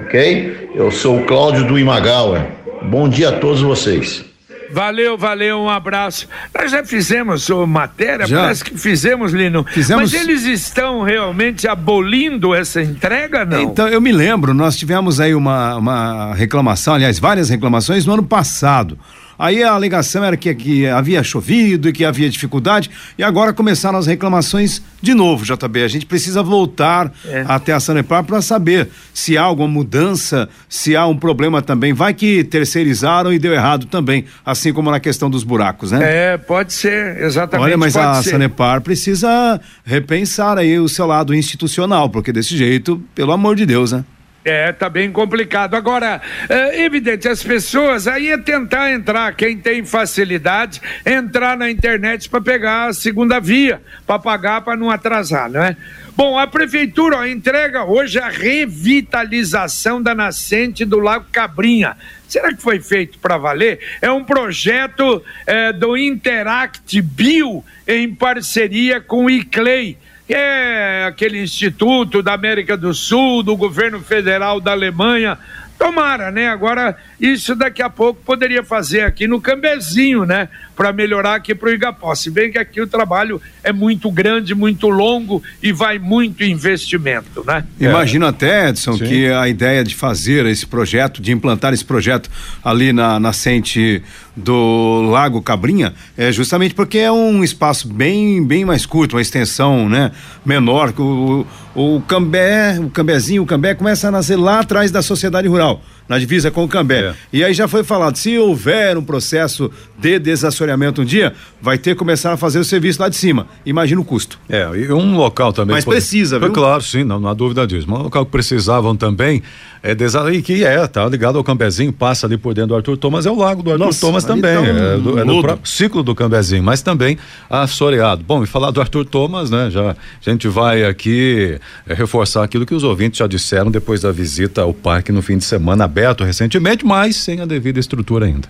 Ok? 0.00 0.70
Eu 0.74 0.90
sou 0.90 1.20
o 1.20 1.24
Cláudio 1.26 1.64
do 1.64 1.78
Imagawa. 1.78 2.48
Bom 2.82 3.08
dia 3.08 3.28
a 3.28 3.32
todos 3.38 3.62
vocês. 3.62 4.24
Valeu, 4.72 5.16
valeu, 5.16 5.60
um 5.60 5.68
abraço. 5.68 6.26
Nós 6.52 6.72
já 6.72 6.84
fizemos 6.84 7.48
ô, 7.50 7.64
matéria, 7.68 8.26
Já. 8.26 8.40
parece 8.40 8.64
que 8.64 8.76
fizemos, 8.76 9.32
Lino. 9.32 9.64
Fizemos. 9.70 10.12
Mas 10.12 10.20
eles 10.20 10.42
estão 10.42 11.02
realmente 11.02 11.68
abolindo 11.68 12.52
essa 12.52 12.82
entrega, 12.82 13.44
não? 13.44 13.62
Então, 13.62 13.86
eu 13.86 14.00
me 14.00 14.10
lembro, 14.10 14.52
nós 14.52 14.76
tivemos 14.76 15.20
aí 15.20 15.36
uma, 15.36 15.76
uma 15.76 16.34
reclamação, 16.34 16.94
aliás, 16.94 17.20
várias 17.20 17.48
reclamações 17.48 18.04
no 18.04 18.14
ano 18.14 18.24
passado. 18.24 18.98
Aí 19.38 19.62
a 19.62 19.72
alegação 19.72 20.24
era 20.24 20.36
que, 20.36 20.52
que 20.54 20.86
havia 20.86 21.22
chovido 21.22 21.88
e 21.88 21.92
que 21.92 22.04
havia 22.04 22.28
dificuldade, 22.28 22.90
e 23.16 23.22
agora 23.22 23.52
começaram 23.52 23.98
as 23.98 24.06
reclamações 24.06 24.82
de 25.00 25.14
novo, 25.14 25.44
JB. 25.44 25.82
A 25.84 25.88
gente 25.88 26.06
precisa 26.06 26.42
voltar 26.42 27.12
É. 27.24 27.44
até 27.46 27.72
a 27.72 27.78
Sanepar 27.78 28.24
para 28.24 28.42
saber 28.42 28.88
se 29.14 29.38
há 29.38 29.42
alguma 29.42 29.68
mudança, 29.68 30.48
se 30.68 30.96
há 30.96 31.06
um 31.06 31.16
problema 31.16 31.62
também. 31.62 31.92
Vai 31.92 32.12
que 32.14 32.42
terceirizaram 32.42 33.32
e 33.32 33.38
deu 33.38 33.52
errado 33.52 33.86
também, 33.86 34.24
assim 34.44 34.72
como 34.72 34.90
na 34.90 34.98
questão 34.98 35.30
dos 35.30 35.44
buracos, 35.44 35.92
né? 35.92 36.32
É, 36.32 36.36
pode 36.36 36.72
ser, 36.72 37.22
exatamente. 37.22 37.64
Olha, 37.66 37.76
mas 37.76 37.96
a 37.96 38.20
ser. 38.22 38.30
Sanepar 38.30 38.80
precisa 38.80 39.60
repensar 39.84 40.58
aí 40.58 40.78
o 40.78 40.88
seu 40.88 41.06
lado 41.06 41.34
institucional, 41.34 42.10
porque 42.10 42.32
desse 42.32 42.56
jeito, 42.56 43.00
pelo 43.14 43.30
amor 43.32 43.54
de 43.54 43.64
Deus, 43.64 43.92
né? 43.92 44.04
É, 44.48 44.72
tá 44.72 44.88
bem 44.88 45.12
complicado. 45.12 45.74
Agora, 45.74 46.22
é 46.48 46.82
evidente, 46.82 47.28
as 47.28 47.42
pessoas 47.42 48.08
aí 48.08 48.30
é 48.30 48.38
tentar 48.38 48.90
entrar, 48.90 49.34
quem 49.34 49.58
tem 49.58 49.84
facilidade, 49.84 50.80
entrar 51.04 51.54
na 51.54 51.70
internet 51.70 52.30
para 52.30 52.40
pegar 52.40 52.86
a 52.86 52.94
segunda 52.94 53.38
via, 53.38 53.82
para 54.06 54.18
pagar, 54.18 54.62
para 54.62 54.74
não 54.74 54.90
atrasar, 54.90 55.50
não 55.50 55.62
é? 55.62 55.76
Bom, 56.16 56.38
a 56.38 56.46
prefeitura 56.46 57.18
ó, 57.18 57.26
entrega 57.26 57.84
hoje 57.84 58.18
a 58.18 58.30
revitalização 58.30 60.02
da 60.02 60.14
nascente 60.14 60.82
do 60.84 60.98
Lago 60.98 61.26
Cabrinha. 61.30 61.94
Será 62.26 62.48
que 62.48 62.62
foi 62.62 62.80
feito 62.80 63.18
para 63.18 63.36
valer? 63.36 63.78
É 64.00 64.10
um 64.10 64.24
projeto 64.24 65.22
é, 65.46 65.72
do 65.74 65.94
Interact 65.94 67.00
Bio 67.02 67.62
em 67.86 68.14
parceria 68.14 68.98
com 68.98 69.26
o 69.26 69.30
ICLEI 69.30 69.98
é 70.34 71.04
aquele 71.06 71.42
instituto 71.42 72.22
da 72.22 72.34
América 72.34 72.76
do 72.76 72.92
Sul, 72.92 73.42
do 73.42 73.56
governo 73.56 74.00
federal 74.00 74.60
da 74.60 74.72
Alemanha. 74.72 75.38
Tomara, 75.78 76.30
né? 76.30 76.48
Agora, 76.48 76.96
isso 77.20 77.54
daqui 77.56 77.82
a 77.82 77.90
pouco 77.90 78.20
poderia 78.24 78.62
fazer 78.62 79.00
aqui 79.00 79.26
no 79.26 79.40
Cambezinho, 79.40 80.24
né? 80.24 80.48
Para 80.76 80.92
melhorar 80.92 81.34
aqui 81.34 81.54
para 81.54 81.68
o 81.68 81.72
Igapó. 81.72 82.14
Se 82.14 82.30
bem 82.30 82.52
que 82.52 82.58
aqui 82.58 82.80
o 82.80 82.86
trabalho 82.86 83.42
é 83.64 83.72
muito 83.72 84.10
grande, 84.10 84.54
muito 84.54 84.88
longo 84.88 85.42
e 85.60 85.72
vai 85.72 85.98
muito 85.98 86.44
investimento, 86.44 87.44
né? 87.44 87.64
Imagino 87.80 88.26
até, 88.26 88.68
Edson, 88.68 88.96
Sim. 88.96 89.04
que 89.04 89.26
a 89.28 89.48
ideia 89.48 89.82
de 89.82 89.94
fazer 89.96 90.46
esse 90.46 90.66
projeto, 90.66 91.20
de 91.20 91.32
implantar 91.32 91.74
esse 91.74 91.84
projeto 91.84 92.30
ali 92.64 92.92
na 92.92 93.18
nascente 93.18 94.02
do 94.36 95.02
Lago 95.10 95.42
Cabrinha, 95.42 95.92
é 96.16 96.30
justamente 96.30 96.74
porque 96.74 96.98
é 96.98 97.10
um 97.10 97.42
espaço 97.42 97.88
bem, 97.88 98.46
bem 98.46 98.64
mais 98.64 98.86
curto, 98.86 99.16
uma 99.16 99.22
extensão, 99.22 99.88
né, 99.88 100.12
menor. 100.46 100.94
O, 100.96 101.44
o, 101.74 101.96
o 101.96 102.00
Cambé, 102.02 102.78
o 102.78 102.88
Cambezinho, 102.90 103.42
o 103.42 103.46
Cambé 103.46 103.74
começa 103.74 104.06
a 104.06 104.10
nascer 104.12 104.36
lá 104.36 104.60
atrás 104.60 104.92
da 104.92 105.02
sociedade 105.02 105.48
rural, 105.48 105.82
na 106.08 106.18
divisa 106.18 106.50
com 106.50 106.64
o 106.64 106.68
Cambé. 106.68 107.10
É. 107.10 107.14
E 107.32 107.44
aí 107.44 107.52
já 107.52 107.68
foi 107.68 107.84
falado, 107.84 108.16
se 108.16 108.38
houver 108.38 108.96
um 108.96 109.04
processo 109.04 109.70
de 109.98 110.18
desassoreamento 110.18 111.02
um 111.02 111.04
dia, 111.04 111.34
vai 111.60 111.76
ter 111.76 111.90
que 111.90 111.96
começar 111.96 112.32
a 112.32 112.36
fazer 112.36 112.60
o 112.60 112.64
serviço 112.64 113.02
lá 113.02 113.08
de 113.08 113.16
cima. 113.16 113.48
Imagina 113.66 114.00
o 114.00 114.04
custo. 114.04 114.38
É, 114.48 114.68
e 114.74 114.92
um 114.92 115.16
local 115.16 115.52
também. 115.52 115.74
Mas 115.74 115.84
precisa, 115.84 116.38
viu? 116.38 116.52
Claro, 116.52 116.82
sim, 116.82 117.02
não, 117.02 117.18
não 117.18 117.28
há 117.28 117.34
dúvida 117.34 117.66
disso. 117.66 117.86
Mas 117.88 117.98
um 117.98 118.02
local 118.04 118.24
que 118.24 118.30
precisavam 118.30 118.96
também, 118.96 119.42
é 119.82 119.94
desa... 119.94 120.32
e 120.32 120.40
que 120.40 120.64
é, 120.64 120.86
tá 120.86 121.06
ligado 121.08 121.36
ao 121.36 121.42
Cambezinho, 121.44 121.92
passa 121.92 122.26
ali 122.26 122.36
por 122.36 122.54
dentro 122.54 122.68
do 122.68 122.76
Arthur 122.76 122.96
Thomas, 122.96 123.26
é 123.26 123.30
o 123.30 123.34
lago 123.34 123.62
do 123.62 123.72
Arthur 123.72 123.86
Nossa, 123.86 124.00
Thomas 124.00 124.22
também. 124.22 124.54
tá 124.54 124.60
um 124.60 124.64
é 124.64 124.98
do, 124.98 125.18
é 125.18 125.24
do 125.24 125.40
próprio 125.40 125.68
ciclo 125.68 126.02
do 126.02 126.14
Cambezinho, 126.14 126.62
mas 126.62 126.80
também 126.80 127.18
assoreado. 127.50 128.22
Bom, 128.24 128.44
e 128.44 128.46
falar 128.46 128.70
do 128.70 128.80
Arthur 128.80 129.04
Thomas, 129.04 129.50
né? 129.50 129.68
Já 129.70 129.90
a 129.90 129.96
gente 130.30 130.46
vai 130.46 130.84
aqui 130.84 131.58
é, 131.86 131.94
reforçar 131.94 132.44
aquilo 132.44 132.64
que 132.64 132.74
os 132.74 132.84
ouvintes 132.84 133.18
já 133.18 133.26
disseram 133.26 133.70
depois 133.70 134.02
da 134.02 134.12
visita 134.12 134.62
ao 134.62 134.72
parque 134.72 135.10
no 135.10 135.22
fim 135.22 135.38
de 135.38 135.44
semana, 135.44 135.84
aberto 135.84 136.22
recentemente, 136.22 136.86
mas 136.86 137.16
sem 137.16 137.40
a 137.40 137.46
devida 137.46 137.80
estrutura 137.80 138.26
ainda. 138.26 138.48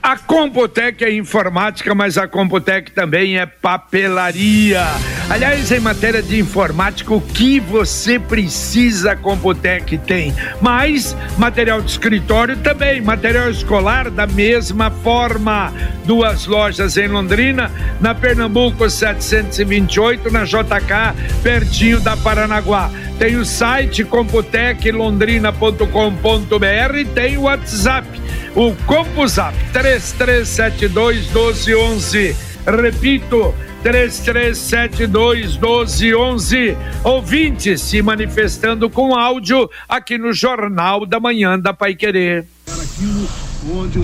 A 0.00 0.16
Computec 0.16 1.04
é 1.04 1.12
informática, 1.12 1.92
mas 1.94 2.16
a 2.16 2.28
Computec 2.28 2.92
também 2.92 3.36
é 3.36 3.44
papelaria. 3.44 4.86
Aliás, 5.28 5.72
em 5.72 5.80
matéria 5.80 6.22
de 6.22 6.38
informática, 6.38 7.12
o 7.12 7.20
que 7.20 7.58
você 7.58 8.16
precisa, 8.18 9.12
a 9.12 9.16
Computec 9.16 9.98
tem. 9.98 10.32
Mas 10.62 11.16
material 11.36 11.82
de 11.82 11.90
escritório 11.90 12.56
também, 12.58 13.02
material 13.02 13.50
escolar 13.50 14.08
da 14.08 14.26
mesma 14.26 14.90
forma. 14.90 15.74
Duas 16.04 16.46
lojas 16.46 16.96
em 16.96 17.08
Londrina, 17.08 17.70
na 18.00 18.14
Pernambuco 18.14 18.88
728, 18.88 20.30
na 20.30 20.44
JK, 20.44 21.12
pertinho 21.42 22.00
da 22.00 22.16
Paranaguá. 22.16 22.90
Tem 23.18 23.36
o 23.36 23.44
site 23.44 24.04
computeclondrina.com.br 24.04 26.96
e 26.96 27.04
tem 27.04 27.36
o 27.36 27.42
WhatsApp 27.42 28.27
o 28.58 28.74
CompuZap 28.86 29.54
3372 29.72 31.26
1211. 31.26 32.36
Repito, 32.66 33.54
3372 33.84 35.56
1211. 35.56 36.76
Ouvinte 37.04 37.78
se 37.78 38.02
manifestando 38.02 38.90
com 38.90 39.14
áudio 39.14 39.70
aqui 39.88 40.18
no 40.18 40.32
Jornal 40.32 41.06
da 41.06 41.20
Manhã 41.20 41.56
da 41.56 41.72
Pai 41.72 41.94
Querer. 41.94 42.44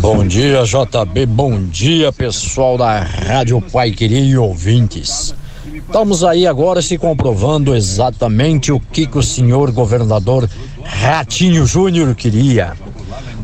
Bom 0.01 0.25
dia, 0.25 0.63
JB. 0.63 1.27
Bom 1.27 1.61
dia, 1.65 2.13
pessoal 2.13 2.79
da 2.79 3.01
Rádio 3.01 3.61
Pai 3.61 3.91
Querer 3.91 4.23
e 4.23 4.39
ouvintes. 4.39 5.35
Estamos 5.75 6.23
aí 6.23 6.47
agora 6.47 6.81
se 6.81 6.97
comprovando 6.97 7.75
exatamente 7.75 8.71
o 8.71 8.79
que, 8.79 9.05
que 9.05 9.19
o 9.19 9.23
senhor 9.23 9.73
governador 9.73 10.49
Ratinho 10.85 11.67
Júnior 11.67 12.15
queria 12.15 12.75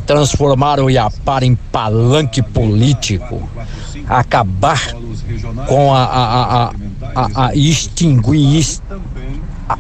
transformar 0.06 0.80
o 0.80 0.90
Iapar 0.90 1.44
em 1.44 1.54
palanque 1.54 2.42
político, 2.42 3.48
acabar 4.08 4.94
com 5.66 5.94
a, 5.94 6.04
a, 6.04 6.64
a, 6.64 6.72
a, 7.14 7.46
a 7.46 7.54
extinguir, 7.54 8.66
a, 9.68 9.76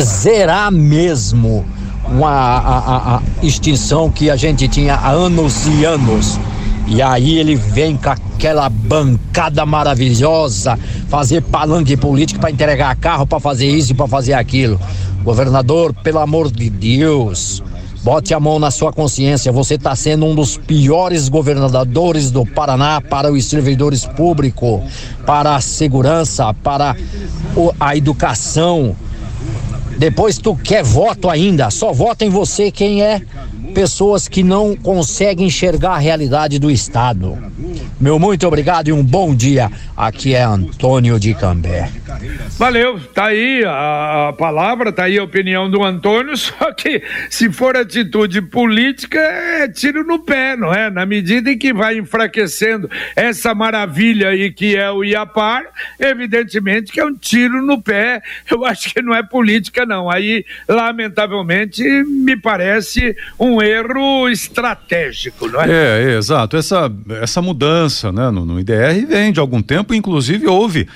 zerar 0.00 0.72
mesmo 0.72 1.64
uma, 2.10 2.30
a, 2.30 3.16
a 3.16 3.22
extinção 3.42 4.10
que 4.10 4.30
a 4.30 4.36
gente 4.36 4.66
tinha 4.68 4.94
há 4.94 5.10
anos 5.10 5.66
e 5.66 5.84
anos. 5.84 6.38
E 6.86 7.02
aí 7.02 7.38
ele 7.38 7.54
vem 7.54 7.96
com 7.96 8.08
aquela 8.08 8.68
bancada 8.70 9.66
maravilhosa, 9.66 10.78
fazer 11.08 11.42
palanque 11.42 11.96
político 11.98 12.40
para 12.40 12.50
entregar 12.50 12.96
carro, 12.96 13.26
para 13.26 13.38
fazer 13.38 13.68
isso 13.68 13.92
e 13.92 13.94
para 13.94 14.08
fazer 14.08 14.32
aquilo. 14.32 14.80
Governador, 15.22 15.92
pelo 15.92 16.18
amor 16.18 16.50
de 16.50 16.70
Deus, 16.70 17.62
Bote 18.02 18.32
a 18.32 18.40
mão 18.40 18.58
na 18.58 18.70
sua 18.70 18.92
consciência, 18.92 19.50
você 19.50 19.74
está 19.74 19.94
sendo 19.96 20.24
um 20.26 20.34
dos 20.34 20.56
piores 20.56 21.28
governadores 21.28 22.30
do 22.30 22.46
Paraná 22.46 23.00
para 23.00 23.32
os 23.32 23.44
servidores 23.44 24.06
públicos, 24.06 24.80
para 25.26 25.56
a 25.56 25.60
segurança, 25.60 26.54
para 26.54 26.96
a 27.78 27.96
educação. 27.96 28.94
Depois 29.98 30.38
tu 30.38 30.54
quer 30.54 30.84
voto 30.84 31.28
ainda, 31.28 31.70
só 31.70 31.92
vota 31.92 32.24
em 32.24 32.30
você 32.30 32.70
quem 32.70 33.02
é 33.02 33.20
pessoas 33.74 34.28
que 34.28 34.42
não 34.42 34.76
conseguem 34.76 35.48
enxergar 35.48 35.94
a 35.94 35.98
realidade 35.98 36.58
do 36.58 36.70
Estado. 36.70 37.36
Meu 38.00 38.18
muito 38.18 38.46
obrigado 38.46 38.88
e 38.88 38.92
um 38.92 39.04
bom 39.04 39.34
dia. 39.34 39.70
Aqui 39.96 40.34
é 40.34 40.42
Antônio 40.42 41.18
de 41.18 41.34
Cambé. 41.34 41.90
Valeu, 42.58 42.98
tá 43.14 43.26
aí 43.26 43.64
a, 43.64 44.28
a, 44.28 44.32
palavra, 44.32 44.92
tá 44.92 45.04
aí 45.04 45.18
a 45.18 45.22
opinião 45.22 45.70
do 45.70 45.84
Antônio, 45.84 46.34
só 46.38 46.72
que 46.72 47.02
se 47.30 47.50
for 47.52 47.76
atitude 47.76 48.42
política, 48.42 49.18
é 49.18 49.68
tiro 49.68 50.04
no 50.04 50.18
pé, 50.18 50.56
não 50.56 50.72
é? 50.72 50.90
Na 50.90 51.06
medida 51.06 51.50
em 51.50 51.58
que 51.58 51.72
vai 51.72 51.98
enfraquecendo 51.98 52.90
essa 53.14 53.54
maravilha 53.54 54.30
aí 54.30 54.50
que 54.50 54.76
é 54.76 54.90
o 54.90 55.04
Iapar, 55.04 55.64
evidentemente 55.98 56.90
que 56.90 57.00
é 57.00 57.04
um 57.04 57.14
tiro 57.14 57.62
no 57.62 57.80
pé. 57.80 58.22
Eu 58.50 58.64
acho 58.64 58.92
que 58.92 59.02
não 59.02 59.14
é 59.14 59.22
política, 59.22 59.86
não. 59.86 60.10
Aí, 60.10 60.44
lamentavelmente, 60.68 61.82
me 61.82 62.36
parece 62.36 63.16
um 63.38 63.62
erro 63.62 64.28
estratégico, 64.28 65.48
não 65.48 65.62
é? 65.62 65.70
É, 65.70 66.04
é 66.04 66.16
exato. 66.16 66.56
Essa, 66.56 66.90
essa 67.22 67.42
mudança 67.42 68.10
né, 68.10 68.30
no, 68.30 68.44
no 68.44 68.58
IDR 68.58 69.06
vem 69.06 69.32
de 69.32 69.40
algum 69.40 69.62
tempo, 69.62 69.94
inclusive 69.94 70.46
houve 70.46 70.88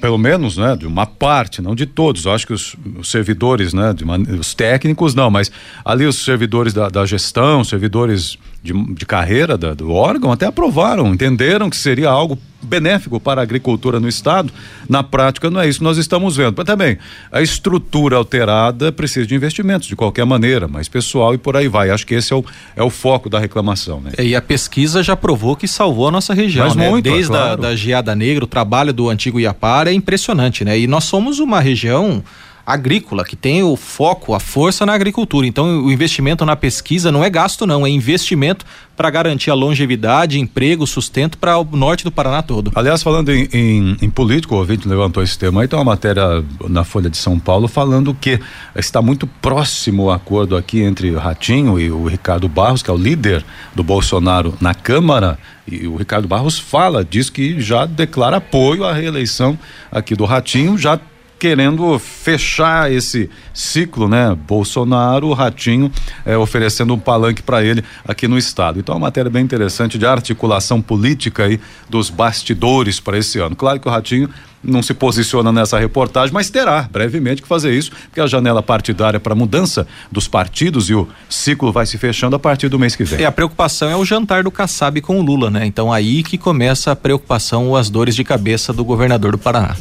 pelo 0.00 0.18
menos, 0.18 0.56
né, 0.56 0.76
de 0.76 0.86
uma 0.86 1.06
parte, 1.06 1.62
não 1.62 1.74
de 1.74 1.86
todos. 1.86 2.24
Eu 2.24 2.32
acho 2.32 2.46
que 2.46 2.52
os, 2.52 2.74
os 2.98 3.10
servidores, 3.10 3.72
né, 3.72 3.94
os 4.38 4.54
técnicos 4.54 5.14
não, 5.14 5.30
mas 5.30 5.50
ali 5.84 6.04
os 6.04 6.16
servidores 6.16 6.72
da, 6.72 6.88
da 6.88 7.06
gestão, 7.06 7.62
servidores 7.62 8.36
de, 8.62 8.72
de 8.94 9.04
carreira 9.04 9.58
da, 9.58 9.74
do 9.74 9.92
órgão 9.92 10.30
até 10.30 10.46
aprovaram, 10.46 11.12
entenderam 11.12 11.68
que 11.68 11.76
seria 11.76 12.08
algo 12.08 12.38
benéfico 12.62 13.18
para 13.18 13.40
a 13.40 13.42
agricultura 13.42 13.98
no 13.98 14.08
estado. 14.08 14.52
Na 14.88 15.02
prática, 15.02 15.50
não 15.50 15.60
é 15.60 15.68
isso 15.68 15.80
que 15.80 15.84
nós 15.84 15.98
estamos 15.98 16.36
vendo. 16.36 16.54
Mas 16.56 16.64
também, 16.64 16.96
a 17.32 17.42
estrutura 17.42 18.16
alterada 18.16 18.92
precisa 18.92 19.26
de 19.26 19.34
investimentos, 19.34 19.88
de 19.88 19.96
qualquer 19.96 20.24
maneira, 20.24 20.68
mais 20.68 20.88
pessoal 20.88 21.34
e 21.34 21.38
por 21.38 21.56
aí 21.56 21.66
vai. 21.66 21.90
Acho 21.90 22.06
que 22.06 22.14
esse 22.14 22.32
é 22.32 22.36
o, 22.36 22.44
é 22.76 22.82
o 22.82 22.88
foco 22.88 23.28
da 23.28 23.40
reclamação. 23.40 24.00
Né? 24.00 24.12
É, 24.16 24.24
e 24.24 24.36
a 24.36 24.40
pesquisa 24.40 25.02
já 25.02 25.16
provou 25.16 25.56
que 25.56 25.66
salvou 25.66 26.06
a 26.06 26.12
nossa 26.12 26.32
região. 26.32 26.66
Mas 26.66 26.76
né? 26.76 26.88
muito, 26.88 27.08
é 27.08 27.12
Desde 27.12 27.32
é 27.32 27.34
claro. 27.34 27.52
a 27.52 27.56
da 27.56 27.74
Geada 27.74 28.14
Negra, 28.14 28.44
o 28.44 28.46
trabalho 28.46 28.92
do 28.92 29.08
antigo 29.08 29.40
Iapar 29.40 29.88
é 29.88 29.92
impressionante, 29.92 30.64
né? 30.64 30.78
E 30.78 30.86
nós 30.86 31.02
somos 31.02 31.40
uma 31.40 31.58
região 31.58 32.22
agrícola, 32.64 33.24
que 33.24 33.36
tem 33.36 33.62
o 33.62 33.76
foco, 33.76 34.34
a 34.34 34.40
força 34.40 34.86
na 34.86 34.94
agricultura. 34.94 35.46
Então, 35.46 35.84
o 35.84 35.92
investimento 35.92 36.44
na 36.44 36.54
pesquisa 36.54 37.10
não 37.10 37.24
é 37.24 37.28
gasto, 37.28 37.66
não, 37.66 37.86
é 37.86 37.90
investimento 37.90 38.64
para 38.96 39.10
garantir 39.10 39.50
a 39.50 39.54
longevidade, 39.54 40.38
emprego, 40.38 40.86
sustento 40.86 41.38
para 41.38 41.58
o 41.58 41.64
norte 41.64 42.04
do 42.04 42.12
Paraná 42.12 42.42
todo. 42.42 42.70
Aliás, 42.74 43.02
falando 43.02 43.30
em, 43.30 43.48
em, 43.52 43.96
em, 44.02 44.10
político, 44.10 44.54
o 44.54 44.58
ouvinte 44.58 44.86
levantou 44.86 45.22
esse 45.22 45.38
tema 45.38 45.62
aí, 45.62 45.68
tem 45.68 45.78
uma 45.78 45.84
matéria 45.84 46.44
na 46.68 46.84
Folha 46.84 47.10
de 47.10 47.16
São 47.16 47.38
Paulo 47.38 47.66
falando 47.66 48.14
que 48.14 48.38
está 48.76 49.02
muito 49.02 49.26
próximo 49.26 50.04
o 50.04 50.10
acordo 50.10 50.56
aqui 50.56 50.82
entre 50.82 51.10
o 51.10 51.18
Ratinho 51.18 51.80
e 51.80 51.90
o 51.90 52.06
Ricardo 52.06 52.48
Barros, 52.48 52.82
que 52.82 52.90
é 52.90 52.92
o 52.92 52.96
líder 52.96 53.44
do 53.74 53.82
Bolsonaro 53.82 54.54
na 54.60 54.74
Câmara. 54.74 55.38
E 55.66 55.86
o 55.86 55.96
Ricardo 55.96 56.28
Barros 56.28 56.58
fala, 56.58 57.04
diz 57.04 57.30
que 57.30 57.60
já 57.60 57.86
declara 57.86 58.36
apoio 58.36 58.84
à 58.84 58.92
reeleição 58.92 59.58
aqui 59.90 60.14
do 60.14 60.24
Ratinho, 60.24 60.76
já 60.76 60.98
querendo 61.42 61.98
fechar 61.98 62.92
esse 62.92 63.28
ciclo, 63.52 64.08
né? 64.08 64.32
Bolsonaro, 64.46 65.32
Ratinho, 65.32 65.90
é, 66.24 66.36
oferecendo 66.36 66.94
um 66.94 66.98
palanque 67.00 67.42
para 67.42 67.64
ele 67.64 67.82
aqui 68.06 68.28
no 68.28 68.38
estado. 68.38 68.78
Então, 68.78 68.92
é 68.92 68.96
uma 68.96 69.08
matéria 69.08 69.28
bem 69.28 69.42
interessante 69.42 69.98
de 69.98 70.06
articulação 70.06 70.80
política 70.80 71.46
aí 71.46 71.58
dos 71.90 72.10
bastidores 72.10 73.00
para 73.00 73.18
esse 73.18 73.40
ano. 73.40 73.56
Claro 73.56 73.80
que 73.80 73.88
o 73.88 73.90
Ratinho 73.90 74.30
não 74.62 74.84
se 74.84 74.94
posiciona 74.94 75.50
nessa 75.50 75.80
reportagem, 75.80 76.32
mas 76.32 76.48
terá 76.48 76.88
brevemente 76.88 77.42
que 77.42 77.48
fazer 77.48 77.74
isso, 77.74 77.90
porque 78.04 78.20
a 78.20 78.26
janela 78.28 78.62
partidária 78.62 79.18
para 79.18 79.34
mudança 79.34 79.84
dos 80.12 80.28
partidos 80.28 80.90
e 80.90 80.94
o 80.94 81.08
ciclo 81.28 81.72
vai 81.72 81.86
se 81.86 81.98
fechando 81.98 82.36
a 82.36 82.38
partir 82.38 82.68
do 82.68 82.78
mês 82.78 82.94
que 82.94 83.02
vem. 83.02 83.18
E 83.18 83.24
a 83.24 83.32
preocupação 83.32 83.90
é 83.90 83.96
o 83.96 84.04
jantar 84.04 84.44
do 84.44 84.50
Kassab 84.52 85.00
com 85.00 85.18
o 85.18 85.22
Lula, 85.24 85.50
né? 85.50 85.66
Então 85.66 85.92
aí 85.92 86.22
que 86.22 86.38
começa 86.38 86.92
a 86.92 86.94
preocupação 86.94 87.66
ou 87.66 87.76
as 87.76 87.90
dores 87.90 88.14
de 88.14 88.22
cabeça 88.22 88.72
do 88.72 88.84
governador 88.84 89.32
do 89.32 89.38
Paraná. 89.38 89.74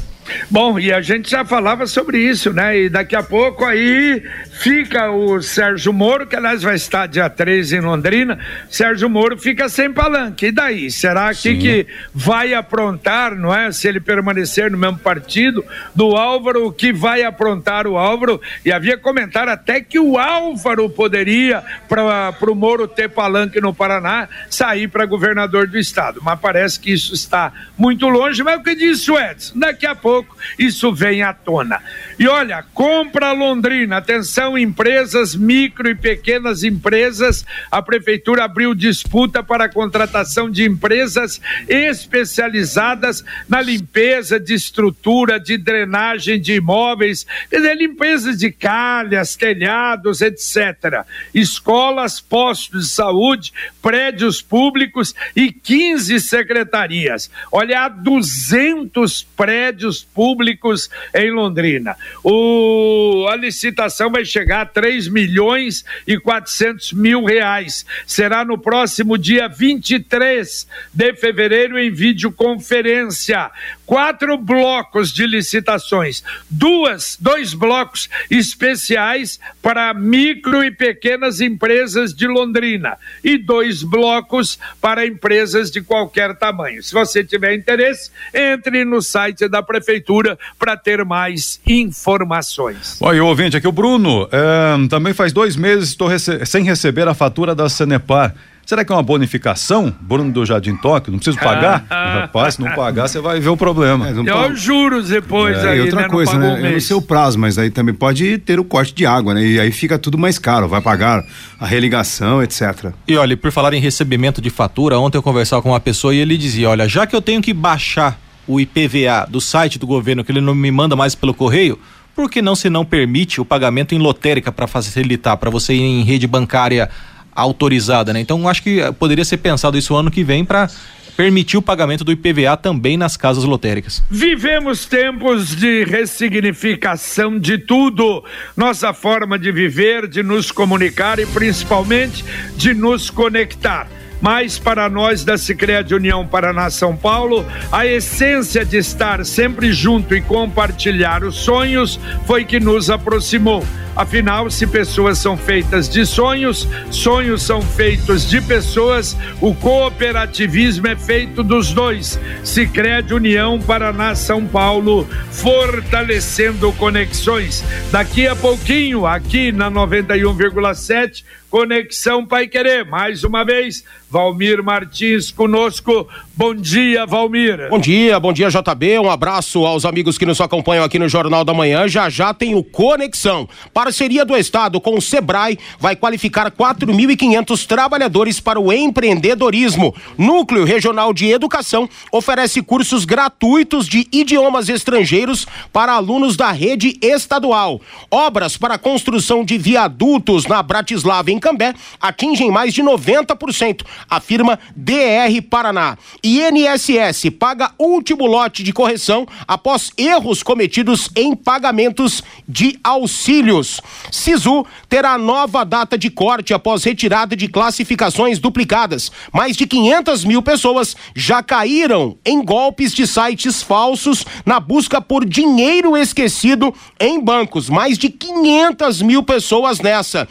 Bom, 0.49 0.77
e 0.77 0.91
a 0.93 1.01
gente 1.01 1.29
já 1.29 1.43
falava 1.43 1.87
sobre 1.87 2.19
isso, 2.19 2.53
né? 2.53 2.77
E 2.77 2.89
daqui 2.89 3.15
a 3.15 3.23
pouco 3.23 3.65
aí 3.65 4.23
fica 4.61 5.09
o 5.09 5.41
Sérgio 5.41 5.91
Moro, 5.91 6.27
que 6.27 6.35
aliás 6.35 6.61
vai 6.61 6.75
estar 6.75 7.07
dia 7.07 7.29
13 7.29 7.77
em 7.77 7.81
Londrina. 7.81 8.37
Sérgio 8.69 9.09
Moro 9.09 9.37
fica 9.37 9.67
sem 9.67 9.91
palanque. 9.91 10.47
E 10.47 10.51
daí? 10.51 10.91
Será 10.91 11.33
que, 11.33 11.57
que 11.57 11.87
vai 12.13 12.53
aprontar, 12.53 13.35
não 13.35 13.53
é? 13.53 13.71
Se 13.71 13.87
ele 13.87 13.99
permanecer 13.99 14.69
no 14.69 14.77
mesmo 14.77 14.99
partido 14.99 15.65
do 15.95 16.15
Álvaro, 16.15 16.67
o 16.67 16.71
que 16.71 16.93
vai 16.93 17.23
aprontar 17.23 17.87
o 17.87 17.97
Álvaro? 17.97 18.39
E 18.63 18.71
havia 18.71 18.97
comentário 18.97 19.51
até 19.51 19.81
que 19.81 19.99
o 19.99 20.17
Álvaro 20.17 20.89
poderia, 20.89 21.63
para 21.89 22.51
o 22.51 22.55
Moro 22.55 22.87
ter 22.87 23.09
palanque 23.09 23.59
no 23.59 23.73
Paraná, 23.73 24.27
sair 24.49 24.87
para 24.87 25.05
governador 25.05 25.67
do 25.67 25.79
estado. 25.79 26.21
Mas 26.23 26.39
parece 26.39 26.79
que 26.79 26.91
isso 26.91 27.13
está 27.13 27.51
muito 27.77 28.07
longe. 28.07 28.43
Mas 28.43 28.59
o 28.59 28.63
que 28.63 28.75
disse 28.75 29.09
o 29.09 29.19
Edson? 29.19 29.57
Daqui 29.57 29.85
a 29.85 29.95
pouco 29.95 30.10
pouco 30.11 30.35
isso 30.59 30.93
vem 30.93 31.21
à 31.21 31.33
tona. 31.33 31.81
E 32.19 32.27
olha, 32.27 32.63
compra 32.73 33.31
Londrina, 33.31 33.97
atenção, 33.97 34.57
empresas, 34.57 35.33
micro 35.35 35.89
e 35.89 35.95
pequenas 35.95 36.63
empresas. 36.63 37.45
A 37.71 37.81
prefeitura 37.81 38.43
abriu 38.43 38.75
disputa 38.75 39.41
para 39.41 39.65
a 39.65 39.69
contratação 39.69 40.51
de 40.51 40.65
empresas 40.65 41.39
especializadas 41.67 43.23
na 43.47 43.61
limpeza 43.61 44.39
de 44.39 44.53
estrutura, 44.53 45.39
de 45.39 45.57
drenagem 45.57 46.39
de 46.39 46.55
imóveis, 46.55 47.25
quer 47.49 47.57
dizer, 47.57 47.77
limpeza 47.77 48.35
de 48.35 48.51
calhas, 48.51 49.35
telhados, 49.35 50.21
etc. 50.21 51.05
Escolas, 51.33 52.19
postos 52.19 52.83
de 52.83 52.89
saúde, 52.89 53.53
prédios 53.81 54.41
públicos 54.41 55.15
e 55.35 55.51
15 55.51 56.19
secretarias. 56.19 57.31
Olha, 57.51 57.85
há 57.85 57.89
200 57.89 59.23
prédios 59.23 60.00
públicos 60.03 60.89
em 61.13 61.31
Londrina. 61.31 61.95
O, 62.23 63.27
a 63.29 63.35
licitação 63.35 64.11
vai 64.11 64.25
chegar 64.25 64.61
a 64.61 64.65
3 64.65 65.07
milhões 65.07 65.83
e 66.07 66.17
400 66.17 66.93
mil 66.93 67.23
reais. 67.23 67.85
Será 68.05 68.43
no 68.43 68.57
próximo 68.57 69.17
dia 69.17 69.47
23 69.47 70.67
de 70.93 71.13
fevereiro 71.13 71.77
em 71.77 71.91
videoconferência. 71.91 73.51
Quatro 73.91 74.37
blocos 74.37 75.11
de 75.11 75.27
licitações, 75.27 76.23
duas, 76.49 77.17
dois 77.19 77.53
blocos 77.53 78.07
especiais 78.29 79.37
para 79.61 79.93
micro 79.93 80.63
e 80.63 80.71
pequenas 80.71 81.41
empresas 81.41 82.13
de 82.13 82.25
Londrina 82.25 82.97
e 83.21 83.37
dois 83.37 83.83
blocos 83.83 84.57
para 84.79 85.05
empresas 85.05 85.69
de 85.69 85.81
qualquer 85.81 86.37
tamanho. 86.37 86.81
Se 86.81 86.93
você 86.93 87.21
tiver 87.21 87.53
interesse, 87.53 88.11
entre 88.33 88.85
no 88.85 89.01
site 89.01 89.49
da 89.49 89.61
prefeitura 89.61 90.39
para 90.57 90.77
ter 90.77 91.03
mais 91.03 91.59
informações. 91.67 92.97
Oi, 93.01 93.19
ouvinte, 93.19 93.57
aqui 93.57 93.67
o 93.67 93.73
Bruno. 93.73 94.25
É, 94.31 94.87
também 94.87 95.13
faz 95.13 95.33
dois 95.33 95.57
meses 95.57 95.89
estou 95.89 96.07
rece 96.07 96.45
sem 96.45 96.63
receber 96.63 97.09
a 97.09 97.13
fatura 97.13 97.53
da 97.53 97.67
Senepar. 97.67 98.33
Será 98.71 98.85
que 98.85 98.91
é 98.93 98.95
uma 98.95 99.03
bonificação? 99.03 99.93
Bruno 99.99 100.31
do 100.31 100.45
Jardim 100.45 100.77
Tóquio, 100.77 101.11
não 101.11 101.19
preciso 101.19 101.37
pagar? 101.37 101.85
Rapaz, 101.91 102.53
se 102.53 102.61
não 102.61 102.73
pagar, 102.73 103.09
você 103.09 103.19
vai 103.19 103.37
ver 103.37 103.49
o 103.49 103.57
problema. 103.57 104.07
É, 104.07 104.13
e 104.13 104.53
os 104.53 104.61
juros 104.61 105.09
depois 105.09 105.57
é, 105.57 105.71
aí, 105.71 105.79
e 105.79 105.81
outra 105.81 106.03
né, 106.03 106.07
coisa, 106.07 106.37
né? 106.37 106.69
Eu 106.69 106.71
não 106.71 106.79
sei 106.79 106.95
o 106.95 107.01
prazo, 107.01 107.37
mas 107.37 107.57
aí 107.57 107.69
também 107.69 107.93
pode 107.93 108.37
ter 108.37 108.61
o 108.61 108.63
corte 108.63 108.93
de 108.93 109.05
água, 109.05 109.33
né? 109.33 109.45
E 109.45 109.59
aí 109.59 109.73
fica 109.73 109.99
tudo 109.99 110.17
mais 110.17 110.39
caro, 110.39 110.69
vai 110.69 110.79
pagar 110.79 111.21
a 111.59 111.65
religação, 111.65 112.41
etc. 112.41 112.93
E 113.05 113.17
olha, 113.17 113.35
por 113.35 113.51
falar 113.51 113.73
em 113.73 113.81
recebimento 113.81 114.41
de 114.41 114.49
fatura, 114.49 114.97
ontem 114.97 115.17
eu 115.17 115.21
conversava 115.21 115.61
com 115.61 115.71
uma 115.71 115.79
pessoa 115.81 116.15
e 116.15 116.19
ele 116.19 116.37
dizia, 116.37 116.69
olha, 116.69 116.87
já 116.87 117.05
que 117.05 117.13
eu 117.13 117.21
tenho 117.21 117.41
que 117.41 117.53
baixar 117.53 118.17
o 118.47 118.57
IPVA 118.57 119.27
do 119.29 119.41
site 119.41 119.77
do 119.77 119.85
governo, 119.85 120.23
que 120.23 120.31
ele 120.31 120.39
não 120.39 120.55
me 120.55 120.71
manda 120.71 120.95
mais 120.95 121.13
pelo 121.13 121.33
correio, 121.33 121.77
por 122.15 122.29
que 122.29 122.41
não 122.41 122.55
se 122.55 122.69
não 122.69 122.85
permite 122.85 123.41
o 123.41 123.45
pagamento 123.45 123.93
em 123.93 123.97
lotérica 123.97 124.49
para 124.49 124.65
facilitar, 124.65 125.35
para 125.35 125.49
você 125.49 125.73
ir 125.73 125.81
em 125.81 126.03
rede 126.05 126.25
bancária 126.25 126.89
autorizada, 127.35 128.13
né? 128.13 128.19
Então 128.19 128.47
acho 128.47 128.63
que 128.63 128.79
poderia 128.99 129.25
ser 129.25 129.37
pensado 129.37 129.77
isso 129.77 129.95
ano 129.95 130.11
que 130.11 130.23
vem 130.23 130.43
para 130.43 130.69
permitir 131.15 131.57
o 131.57 131.61
pagamento 131.61 132.03
do 132.03 132.11
IPVA 132.11 132.57
também 132.57 132.97
nas 132.97 133.15
casas 133.15 133.43
lotéricas. 133.43 134.01
Vivemos 134.09 134.85
tempos 134.85 135.55
de 135.55 135.83
ressignificação 135.83 137.37
de 137.37 137.57
tudo. 137.57 138.23
Nossa 138.55 138.93
forma 138.93 139.37
de 139.37 139.51
viver, 139.51 140.07
de 140.07 140.23
nos 140.23 140.51
comunicar 140.51 141.19
e 141.19 141.25
principalmente 141.25 142.23
de 142.55 142.73
nos 142.73 143.09
conectar 143.09 143.87
mas 144.21 144.59
para 144.59 144.87
nós 144.87 145.25
da 145.25 145.37
Sicredi 145.37 145.95
União 145.95 146.25
Paraná 146.25 146.69
São 146.69 146.95
Paulo, 146.95 147.43
a 147.71 147.87
essência 147.87 148.63
de 148.63 148.77
estar 148.77 149.25
sempre 149.25 149.73
junto 149.73 150.15
e 150.15 150.21
compartilhar 150.21 151.23
os 151.23 151.37
sonhos 151.37 151.99
foi 152.27 152.45
que 152.45 152.59
nos 152.59 152.91
aproximou. 152.91 153.65
Afinal, 153.95 154.49
se 154.49 154.65
pessoas 154.65 155.17
são 155.17 155.35
feitas 155.35 155.89
de 155.89 156.05
sonhos, 156.05 156.67
sonhos 156.89 157.41
são 157.41 157.61
feitos 157.61 158.27
de 158.29 158.39
pessoas, 158.41 159.17
o 159.41 159.53
cooperativismo 159.53 160.87
é 160.87 160.95
feito 160.95 161.43
dos 161.43 161.73
dois. 161.73 162.19
Sicredi 162.43 163.13
União 163.13 163.59
Paraná 163.59 164.15
São 164.15 164.45
Paulo, 164.45 165.07
fortalecendo 165.31 166.71
conexões. 166.73 167.63
Daqui 167.91 168.27
a 168.27 168.35
pouquinho, 168.35 169.05
aqui 169.05 169.51
na 169.51 169.69
91,7 169.69 171.23
Conexão 171.51 172.25
Pai 172.25 172.47
Querer. 172.47 172.85
Mais 172.85 173.25
uma 173.25 173.43
vez, 173.43 173.83
Valmir 174.09 174.63
Martins 174.63 175.31
conosco. 175.31 176.07
Bom 176.33 176.55
dia, 176.55 177.05
Valmir. 177.05 177.67
Bom 177.69 177.77
dia, 177.77 178.17
bom 178.21 178.31
dia, 178.31 178.47
JB. 178.47 178.99
Um 178.99 179.09
abraço 179.09 179.65
aos 179.65 179.83
amigos 179.83 180.17
que 180.17 180.25
nos 180.25 180.39
acompanham 180.39 180.85
aqui 180.85 180.97
no 180.97 181.09
Jornal 181.09 181.43
da 181.43 181.53
Manhã. 181.53 181.89
Já 181.89 182.09
já 182.09 182.33
tem 182.33 182.55
o 182.55 182.63
Conexão. 182.63 183.49
Parceria 183.81 184.23
do 184.23 184.37
Estado 184.37 184.79
com 184.79 184.95
o 184.95 185.01
Sebrae 185.01 185.57
vai 185.79 185.95
qualificar 185.95 186.51
4.500 186.51 187.65
trabalhadores 187.65 188.39
para 188.39 188.59
o 188.59 188.71
empreendedorismo. 188.71 189.95
Núcleo 190.19 190.63
Regional 190.63 191.11
de 191.11 191.31
Educação 191.31 191.89
oferece 192.11 192.61
cursos 192.61 193.05
gratuitos 193.05 193.87
de 193.87 194.07
idiomas 194.11 194.69
estrangeiros 194.69 195.47
para 195.73 195.93
alunos 195.93 196.37
da 196.37 196.51
rede 196.51 196.95
estadual. 197.01 197.81
Obras 198.11 198.55
para 198.55 198.77
construção 198.77 199.43
de 199.43 199.57
viadutos 199.57 200.45
na 200.45 200.61
Bratislava 200.61 201.31
em 201.31 201.39
Cambé 201.39 201.73
atingem 201.99 202.51
mais 202.51 202.75
de 202.75 202.83
90%, 202.83 203.81
afirma 204.07 204.59
DR 204.75 205.41
Paraná. 205.49 205.97
INSS 206.23 207.31
paga 207.39 207.71
último 207.79 208.27
lote 208.27 208.61
de 208.61 208.73
correção 208.73 209.27
após 209.47 209.91
erros 209.97 210.43
cometidos 210.43 211.09
em 211.15 211.35
pagamentos 211.35 212.23
de 212.47 212.79
auxílios. 212.83 213.70
Sisu 214.11 214.65
terá 214.89 215.17
nova 215.17 215.63
data 215.63 215.97
de 215.97 216.09
corte 216.09 216.53
após 216.53 216.83
retirada 216.83 217.35
de 217.35 217.47
classificações 217.47 218.39
duplicadas. 218.39 219.11
Mais 219.31 219.55
de 219.55 219.67
500 219.67 220.25
mil 220.25 220.41
pessoas 220.41 220.95
já 221.15 221.43
caíram 221.43 222.17
em 222.25 222.43
golpes 222.43 222.93
de 222.93 223.05
sites 223.05 223.61
falsos 223.61 224.25
na 224.45 224.59
busca 224.59 224.99
por 224.99 225.23
dinheiro 225.23 225.95
esquecido 225.95 226.73
em 226.99 227.23
bancos. 227.23 227.69
Mais 227.69 227.97
de 227.97 228.09
500 228.09 229.01
mil 229.01 229.23
pessoas 229.23 229.79
nessa. 229.79 230.27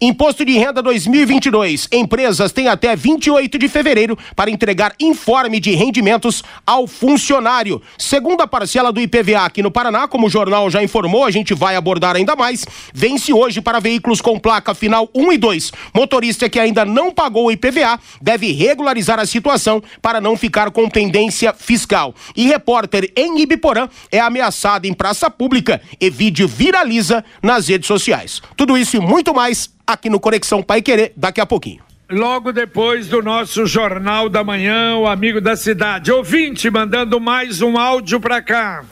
Imposto 0.00 0.44
de 0.44 0.52
Renda 0.58 0.82
2022. 0.82 1.88
Empresas 1.90 2.52
têm 2.52 2.68
até 2.68 2.94
28 2.94 3.58
de 3.58 3.68
fevereiro 3.68 4.18
para 4.34 4.50
entregar 4.50 4.94
informe 5.00 5.58
de 5.58 5.70
rendimentos 5.72 6.42
ao 6.66 6.86
funcionário. 6.86 7.80
Segunda 7.96 8.46
parcela 8.46 8.92
do 8.92 9.00
IPVA 9.00 9.44
aqui 9.44 9.62
no 9.62 9.70
Paraná, 9.70 10.06
como 10.06 10.26
o 10.26 10.30
jornal 10.30 10.70
já 10.70 10.82
informou, 10.82 11.24
a 11.24 11.30
gente 11.30 11.54
vai 11.54 11.76
abordar 11.76 12.16
ainda 12.16 12.36
mais. 12.36 12.66
Vence 12.92 13.32
hoje 13.32 13.60
para 13.60 13.80
veículos 13.80 14.20
com 14.20 14.38
placa 14.38 14.74
final 14.74 15.08
1 15.14 15.32
e 15.32 15.38
2. 15.38 15.72
Motorista 15.94 16.48
que 16.48 16.60
ainda 16.60 16.84
não 16.84 17.10
pagou 17.10 17.46
o 17.46 17.52
IPVA 17.52 17.98
deve 18.20 18.52
regularizar 18.52 19.18
a 19.18 19.26
situação 19.26 19.82
para 20.02 20.20
não 20.20 20.36
ficar 20.36 20.70
com 20.70 20.88
pendência 20.88 21.54
fiscal. 21.54 22.14
E 22.36 22.46
repórter 22.46 23.10
em 23.16 23.40
Ibiporã 23.40 23.88
é 24.12 24.20
ameaçado 24.20 24.86
em 24.86 24.92
praça 24.92 25.30
pública 25.30 25.80
e 26.00 26.10
vídeo 26.10 26.46
viraliza 26.46 27.24
nas 27.42 27.68
redes 27.68 27.86
sociais. 27.86 28.42
Tudo 28.56 28.76
isso 28.76 28.96
e 28.96 29.00
muito 29.00 29.34
mais 29.34 29.76
aqui 29.86 30.10
no 30.10 30.18
Conexão 30.18 30.62
Pai 30.62 30.82
Querer 30.82 31.12
daqui 31.16 31.40
a 31.40 31.46
pouquinho. 31.46 31.80
Logo 32.10 32.52
depois 32.52 33.08
do 33.08 33.20
nosso 33.20 33.66
Jornal 33.66 34.28
da 34.28 34.44
Manhã, 34.44 34.96
o 34.96 35.06
amigo 35.06 35.40
da 35.40 35.56
cidade. 35.56 36.12
Ouvinte, 36.12 36.70
mandando 36.70 37.20
mais 37.20 37.60
um 37.60 37.76
áudio 37.76 38.20
para 38.20 38.40
cá. 38.40 38.84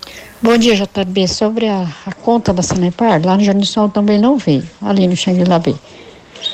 Bom 0.43 0.59
dia, 0.59 0.75
JB. 0.75 1.29
Sobre 1.29 1.69
a, 1.69 1.87
a 2.05 2.13
conta 2.13 2.53
da 2.53 2.61
Sanepar, 2.61 3.25
lá 3.25 3.37
no 3.37 3.45
Jardim 3.45 3.65
Sol 3.65 3.89
também 3.89 4.19
não 4.19 4.37
veio, 4.37 4.69
ali 4.83 5.07
no 5.07 5.17
Xangri-Lá 5.17 5.59
B. 5.59 5.75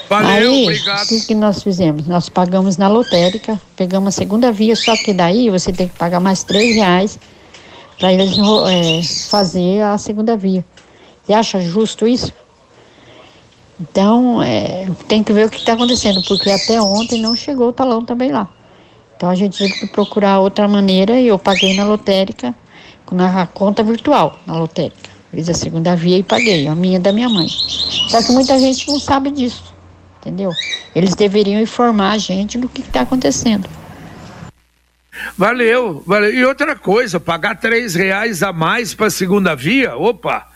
Valeu, 0.08 0.52
Aí, 0.52 0.62
obrigado. 0.64 1.10
O 1.10 1.26
que, 1.26 1.34
nós 1.34 1.62
fizemos? 1.62 2.06
Nós 2.06 2.28
pagamos 2.28 2.76
na 2.76 2.88
lotérica, 2.88 3.60
pegamos 3.74 4.14
a 4.14 4.18
segunda 4.18 4.52
via, 4.52 4.76
só 4.76 4.94
que 4.96 5.12
daí 5.12 5.50
você 5.50 5.72
tem 5.72 5.88
que 5.88 5.96
pagar 5.96 6.20
mais 6.20 6.44
três 6.44 6.76
reais 6.76 7.18
para 7.98 8.12
eles 8.12 8.36
é, 8.38 9.02
fazer 9.30 9.80
a 9.82 9.98
segunda 9.98 10.36
via. 10.36 10.64
Você 11.24 11.32
acha 11.32 11.60
justo 11.60 12.06
isso? 12.06 12.32
Então, 13.80 14.42
é, 14.42 14.86
tem 15.08 15.24
que 15.24 15.32
ver 15.32 15.46
o 15.46 15.50
que 15.50 15.56
está 15.56 15.72
acontecendo, 15.72 16.22
porque 16.28 16.50
até 16.50 16.80
ontem 16.80 17.20
não 17.20 17.34
chegou 17.34 17.68
o 17.68 17.72
talão 17.72 18.04
também 18.04 18.30
lá. 18.30 18.48
Então 19.20 19.28
a 19.28 19.34
gente 19.34 19.58
teve 19.58 19.74
que 19.74 19.86
procurar 19.86 20.38
outra 20.38 20.66
maneira 20.66 21.20
e 21.20 21.26
eu 21.26 21.38
paguei 21.38 21.76
na 21.76 21.84
lotérica, 21.84 22.54
na 23.12 23.46
conta 23.46 23.82
virtual, 23.82 24.38
na 24.46 24.56
lotérica. 24.56 25.10
Fiz 25.30 25.46
a 25.50 25.52
segunda 25.52 25.94
via 25.94 26.16
e 26.16 26.22
paguei, 26.22 26.66
a 26.66 26.74
minha 26.74 26.98
da 26.98 27.12
minha 27.12 27.28
mãe. 27.28 27.46
Só 27.46 28.22
que 28.22 28.32
muita 28.32 28.58
gente 28.58 28.88
não 28.88 28.98
sabe 28.98 29.30
disso, 29.30 29.74
entendeu? 30.18 30.50
Eles 30.94 31.14
deveriam 31.14 31.60
informar 31.60 32.12
a 32.12 32.18
gente 32.18 32.56
do 32.56 32.66
que 32.66 32.80
está 32.80 33.02
acontecendo. 33.02 33.68
Valeu, 35.36 36.02
valeu. 36.06 36.34
E 36.34 36.42
outra 36.46 36.74
coisa, 36.74 37.20
pagar 37.20 37.60
três 37.60 37.94
reais 37.94 38.42
a 38.42 38.54
mais 38.54 38.94
para 38.94 39.08
a 39.08 39.10
segunda 39.10 39.54
via, 39.54 39.96
opa, 39.96 40.46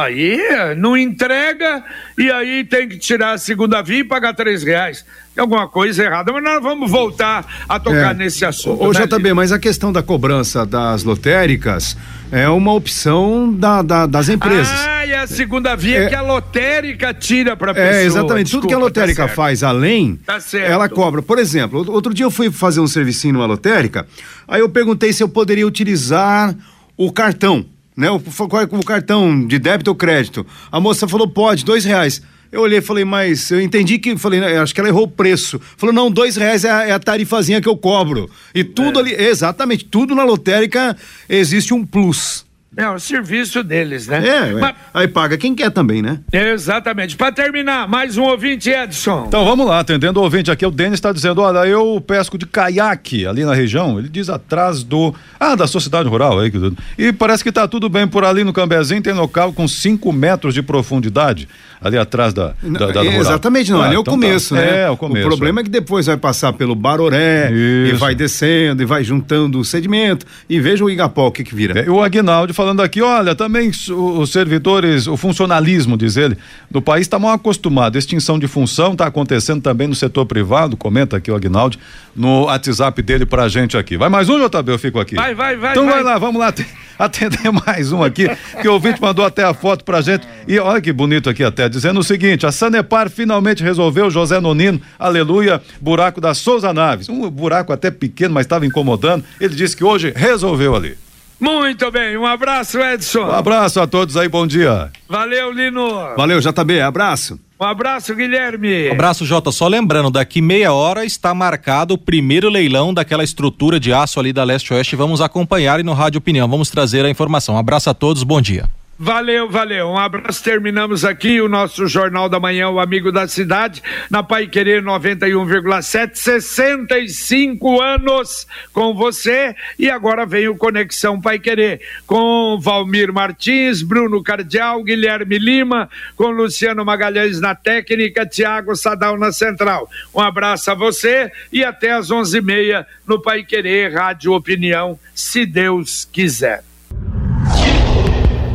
Aí 0.00 0.38
não 0.76 0.96
entrega 0.96 1.84
e 2.18 2.30
aí 2.30 2.64
tem 2.64 2.88
que 2.88 2.98
tirar 2.98 3.32
a 3.32 3.38
segunda 3.38 3.82
via 3.82 3.98
e 3.98 4.04
pagar 4.04 4.34
três 4.34 4.62
reais. 4.62 5.04
Tem 5.34 5.42
alguma 5.42 5.68
coisa 5.68 6.02
errada, 6.04 6.32
mas 6.32 6.42
nós 6.42 6.60
vamos 6.60 6.90
voltar 6.90 7.64
a 7.68 7.78
tocar 7.78 8.10
é. 8.10 8.14
nesse 8.14 8.44
assunto. 8.44 8.82
Ô, 8.82 8.92
né, 8.92 9.06
JB, 9.06 9.32
mas 9.32 9.52
a 9.52 9.58
questão 9.58 9.92
da 9.92 10.02
cobrança 10.02 10.66
das 10.66 11.04
lotéricas 11.04 11.96
é 12.32 12.48
uma 12.48 12.72
opção 12.72 13.52
da, 13.52 13.80
da, 13.80 14.06
das 14.06 14.28
empresas. 14.28 14.68
Ah, 14.68 15.06
e 15.06 15.14
a 15.14 15.26
segunda 15.26 15.76
via 15.76 16.04
é, 16.04 16.08
que 16.08 16.14
a 16.14 16.22
lotérica 16.22 17.14
tira 17.14 17.56
para 17.56 17.72
pessoa. 17.72 17.94
É, 17.94 18.04
exatamente. 18.04 18.46
Desculpa, 18.46 18.66
Tudo 18.66 18.68
que 18.68 18.74
a 18.74 18.78
tá 18.78 18.84
lotérica 18.84 19.28
tá 19.28 19.34
faz 19.34 19.62
além, 19.62 20.16
tá 20.16 20.38
ela 20.54 20.88
cobra. 20.88 21.22
Por 21.22 21.38
exemplo, 21.38 21.84
outro 21.90 22.12
dia 22.12 22.24
eu 22.24 22.30
fui 22.30 22.50
fazer 22.50 22.80
um 22.80 22.86
servicinho 22.86 23.34
numa 23.34 23.46
lotérica, 23.46 24.06
aí 24.48 24.60
eu 24.60 24.68
perguntei 24.68 25.12
se 25.12 25.22
eu 25.22 25.28
poderia 25.28 25.66
utilizar 25.66 26.54
o 26.96 27.12
cartão 27.12 27.64
né? 28.00 28.10
O, 28.10 28.16
o 28.16 28.84
cartão 28.84 29.46
de 29.46 29.58
débito 29.58 29.90
ou 29.90 29.94
crédito. 29.94 30.46
A 30.72 30.80
moça 30.80 31.06
falou, 31.06 31.28
pode, 31.28 31.64
dois 31.64 31.84
reais. 31.84 32.22
Eu 32.50 32.62
olhei 32.62 32.78
e 32.78 32.82
falei, 32.82 33.04
mas 33.04 33.50
eu 33.50 33.60
entendi 33.60 33.98
que, 33.98 34.16
falei, 34.16 34.40
né, 34.40 34.58
acho 34.58 34.74
que 34.74 34.80
ela 34.80 34.88
errou 34.88 35.04
o 35.04 35.08
preço. 35.08 35.60
Falou, 35.76 35.94
não, 35.94 36.10
dois 36.10 36.34
reais 36.34 36.64
é 36.64 36.70
a, 36.70 36.88
é 36.88 36.92
a 36.92 36.98
tarifazinha 36.98 37.60
que 37.60 37.68
eu 37.68 37.76
cobro. 37.76 38.28
E 38.54 38.64
tudo 38.64 38.98
é. 38.98 39.02
ali, 39.02 39.14
exatamente, 39.14 39.84
tudo 39.84 40.14
na 40.14 40.24
lotérica 40.24 40.96
existe 41.28 41.72
um 41.74 41.84
plus. 41.86 42.44
É 42.76 42.88
o 42.88 43.00
serviço 43.00 43.64
deles, 43.64 44.06
né? 44.06 44.24
É, 44.24 44.52
Mas... 44.52 44.76
aí 44.94 45.08
paga 45.08 45.36
quem 45.36 45.56
quer 45.56 45.70
também, 45.70 46.00
né? 46.00 46.20
Exatamente. 46.32 47.16
Para 47.16 47.32
terminar, 47.32 47.88
mais 47.88 48.16
um 48.16 48.22
ouvinte, 48.22 48.70
Edson. 48.70 49.24
Então 49.26 49.44
vamos 49.44 49.66
lá, 49.66 49.80
atendendo 49.80 50.20
o 50.20 50.22
ouvinte 50.22 50.52
aqui, 50.52 50.64
o 50.64 50.70
Denis 50.70 50.94
está 50.94 51.10
dizendo: 51.10 51.40
olha, 51.42 51.66
eu 51.66 52.00
pesco 52.06 52.38
de 52.38 52.46
caiaque 52.46 53.26
ali 53.26 53.44
na 53.44 53.54
região, 53.54 53.98
ele 53.98 54.08
diz 54.08 54.30
atrás 54.30 54.84
do. 54.84 55.12
Ah, 55.38 55.56
da 55.56 55.66
sociedade 55.66 56.08
rural 56.08 56.38
aí. 56.38 56.52
E 56.96 57.12
parece 57.12 57.42
que 57.42 57.48
está 57.48 57.66
tudo 57.66 57.88
bem 57.88 58.06
por 58.06 58.24
ali 58.24 58.44
no 58.44 58.52
Cambezinho, 58.52 59.02
tem 59.02 59.14
local 59.14 59.52
com 59.52 59.66
5 59.66 60.12
metros 60.12 60.54
de 60.54 60.62
profundidade 60.62 61.48
ali 61.80 61.96
atrás 61.96 62.34
da, 62.34 62.54
da, 62.62 62.92
da 62.92 63.04
é, 63.04 63.16
Exatamente, 63.16 63.72
não, 63.72 63.80
ah, 63.80 63.86
ali 63.86 63.94
é 63.94 63.98
o 63.98 64.02
então 64.02 64.14
tá. 64.14 64.26
começo, 64.26 64.54
tá. 64.54 64.60
né? 64.60 64.82
É, 64.82 64.90
o 64.90 64.96
começo. 64.96 65.26
O 65.26 65.30
problema 65.30 65.60
é. 65.60 65.62
é 65.62 65.64
que 65.64 65.70
depois 65.70 66.06
vai 66.06 66.16
passar 66.16 66.52
pelo 66.52 66.74
Baroré 66.74 67.50
Isso. 67.50 67.94
e 67.94 67.98
vai 67.98 68.14
descendo 68.14 68.82
e 68.82 68.86
vai 68.86 69.02
juntando 69.02 69.58
o 69.58 69.64
sedimento 69.64 70.26
e 70.48 70.60
veja 70.60 70.84
o 70.84 70.90
Igapó 70.90 71.26
o 71.26 71.32
que 71.32 71.42
que 71.42 71.54
vira. 71.54 71.80
É, 71.80 71.90
o 71.90 72.02
Agnaldo 72.02 72.52
falando 72.60 72.82
aqui, 72.82 73.00
olha, 73.00 73.34
também 73.34 73.70
os 73.70 74.30
servidores, 74.30 75.06
o 75.06 75.16
funcionalismo, 75.16 75.96
diz 75.96 76.18
ele, 76.18 76.36
do 76.70 76.82
país 76.82 77.06
está 77.06 77.18
mal 77.18 77.32
acostumado. 77.32 77.96
Extinção 77.96 78.38
de 78.38 78.46
função 78.46 78.92
está 78.92 79.06
acontecendo 79.06 79.62
também 79.62 79.88
no 79.88 79.94
setor 79.94 80.26
privado, 80.26 80.76
comenta 80.76 81.16
aqui 81.16 81.30
o 81.30 81.34
Agnaldo 81.34 81.78
no 82.14 82.44
WhatsApp 82.44 83.00
dele 83.00 83.24
pra 83.24 83.48
gente 83.48 83.78
aqui. 83.78 83.96
Vai 83.96 84.10
mais 84.10 84.28
um, 84.28 84.38
JB, 84.38 84.72
eu 84.72 84.78
fico 84.78 85.00
aqui. 85.00 85.14
Vai, 85.14 85.34
vai, 85.34 85.56
vai. 85.56 85.70
Então 85.70 85.86
vai, 85.86 85.94
vai 85.94 86.02
lá, 86.02 86.18
vamos 86.18 86.38
lá 86.38 86.52
atender 86.98 87.50
mais 87.66 87.92
um 87.92 88.02
aqui, 88.02 88.28
que 88.60 88.68
o 88.68 88.74
ouvinte 88.74 89.00
mandou 89.00 89.24
até 89.24 89.42
a 89.42 89.54
foto 89.54 89.82
pra 89.82 90.02
gente. 90.02 90.28
E 90.46 90.58
olha 90.58 90.82
que 90.82 90.92
bonito 90.92 91.30
aqui 91.30 91.42
até, 91.42 91.66
dizendo 91.66 92.00
o 92.00 92.04
seguinte: 92.04 92.44
a 92.44 92.52
Sanepar 92.52 93.08
finalmente 93.08 93.62
resolveu 93.62 94.10
José 94.10 94.38
Nonino, 94.38 94.78
aleluia, 94.98 95.62
buraco 95.80 96.20
da 96.20 96.34
Souza 96.34 96.74
Naves. 96.74 97.08
Um 97.08 97.30
buraco 97.30 97.72
até 97.72 97.90
pequeno, 97.90 98.34
mas 98.34 98.44
estava 98.44 98.66
incomodando. 98.66 99.24
Ele 99.40 99.54
disse 99.54 99.74
que 99.74 99.82
hoje 99.82 100.12
resolveu 100.14 100.76
ali. 100.76 100.94
Muito 101.40 101.90
bem, 101.90 102.18
um 102.18 102.26
abraço, 102.26 102.78
Edson. 102.78 103.24
Um 103.24 103.32
abraço 103.32 103.80
a 103.80 103.86
todos 103.86 104.16
aí, 104.16 104.28
bom 104.28 104.46
dia. 104.46 104.90
Valeu, 105.08 105.50
Lino. 105.50 106.14
Valeu, 106.14 106.38
JB, 106.38 106.80
abraço. 106.82 107.40
Um 107.58 107.64
abraço, 107.64 108.14
Guilherme. 108.14 108.88
Um 108.88 108.92
abraço, 108.92 109.26
Jota. 109.26 109.50
Só 109.50 109.68
lembrando, 109.68 110.10
daqui 110.10 110.40
meia 110.40 110.72
hora 110.72 111.04
está 111.04 111.34
marcado 111.34 111.94
o 111.94 111.98
primeiro 111.98 112.48
leilão 112.48 112.92
daquela 112.92 113.24
estrutura 113.24 113.80
de 113.80 113.92
aço 113.92 114.18
ali 114.20 114.32
da 114.32 114.44
Leste-Oeste. 114.44 114.96
Vamos 114.96 115.20
acompanhar 115.20 115.80
e 115.80 115.82
no 115.82 115.92
Rádio 115.92 116.18
Opinião 116.18 116.48
vamos 116.48 116.70
trazer 116.70 117.04
a 117.04 117.10
informação. 117.10 117.54
Um 117.54 117.58
abraço 117.58 117.90
a 117.90 117.94
todos, 117.94 118.22
bom 118.22 118.40
dia. 118.40 118.68
Valeu, 119.02 119.48
valeu. 119.48 119.88
Um 119.88 119.96
abraço. 119.96 120.44
Terminamos 120.44 121.06
aqui 121.06 121.40
o 121.40 121.48
nosso 121.48 121.86
Jornal 121.86 122.28
da 122.28 122.38
Manhã, 122.38 122.68
o 122.68 122.78
Amigo 122.78 123.10
da 123.10 123.26
Cidade, 123.26 123.82
na 124.10 124.22
Pai 124.22 124.46
Querer 124.46 124.82
91,7, 124.82 126.16
65 126.16 127.80
anos 127.80 128.46
com 128.74 128.92
você. 128.92 129.56
E 129.78 129.88
agora 129.88 130.26
vem 130.26 130.48
o 130.48 130.54
Conexão 130.54 131.18
Pai 131.18 131.38
Querer 131.38 131.80
com 132.06 132.58
Valmir 132.60 133.10
Martins, 133.10 133.80
Bruno 133.80 134.22
Cardial, 134.22 134.84
Guilherme 134.84 135.38
Lima, 135.38 135.88
com 136.14 136.28
Luciano 136.28 136.84
Magalhães 136.84 137.40
na 137.40 137.54
técnica, 137.54 138.26
Tiago 138.26 138.76
Sadal 138.76 139.18
na 139.18 139.32
central. 139.32 139.88
Um 140.14 140.20
abraço 140.20 140.70
a 140.72 140.74
você 140.74 141.32
e 141.50 141.64
até 141.64 141.92
às 141.92 142.10
11:30 142.10 142.84
no 143.06 143.18
Pai 143.22 143.44
Querer 143.44 143.94
Rádio 143.94 144.34
Opinião, 144.34 145.00
se 145.14 145.46
Deus 145.46 146.06
quiser 146.12 146.69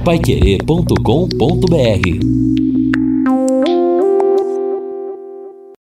paiquerê.com.br 0.05 2.64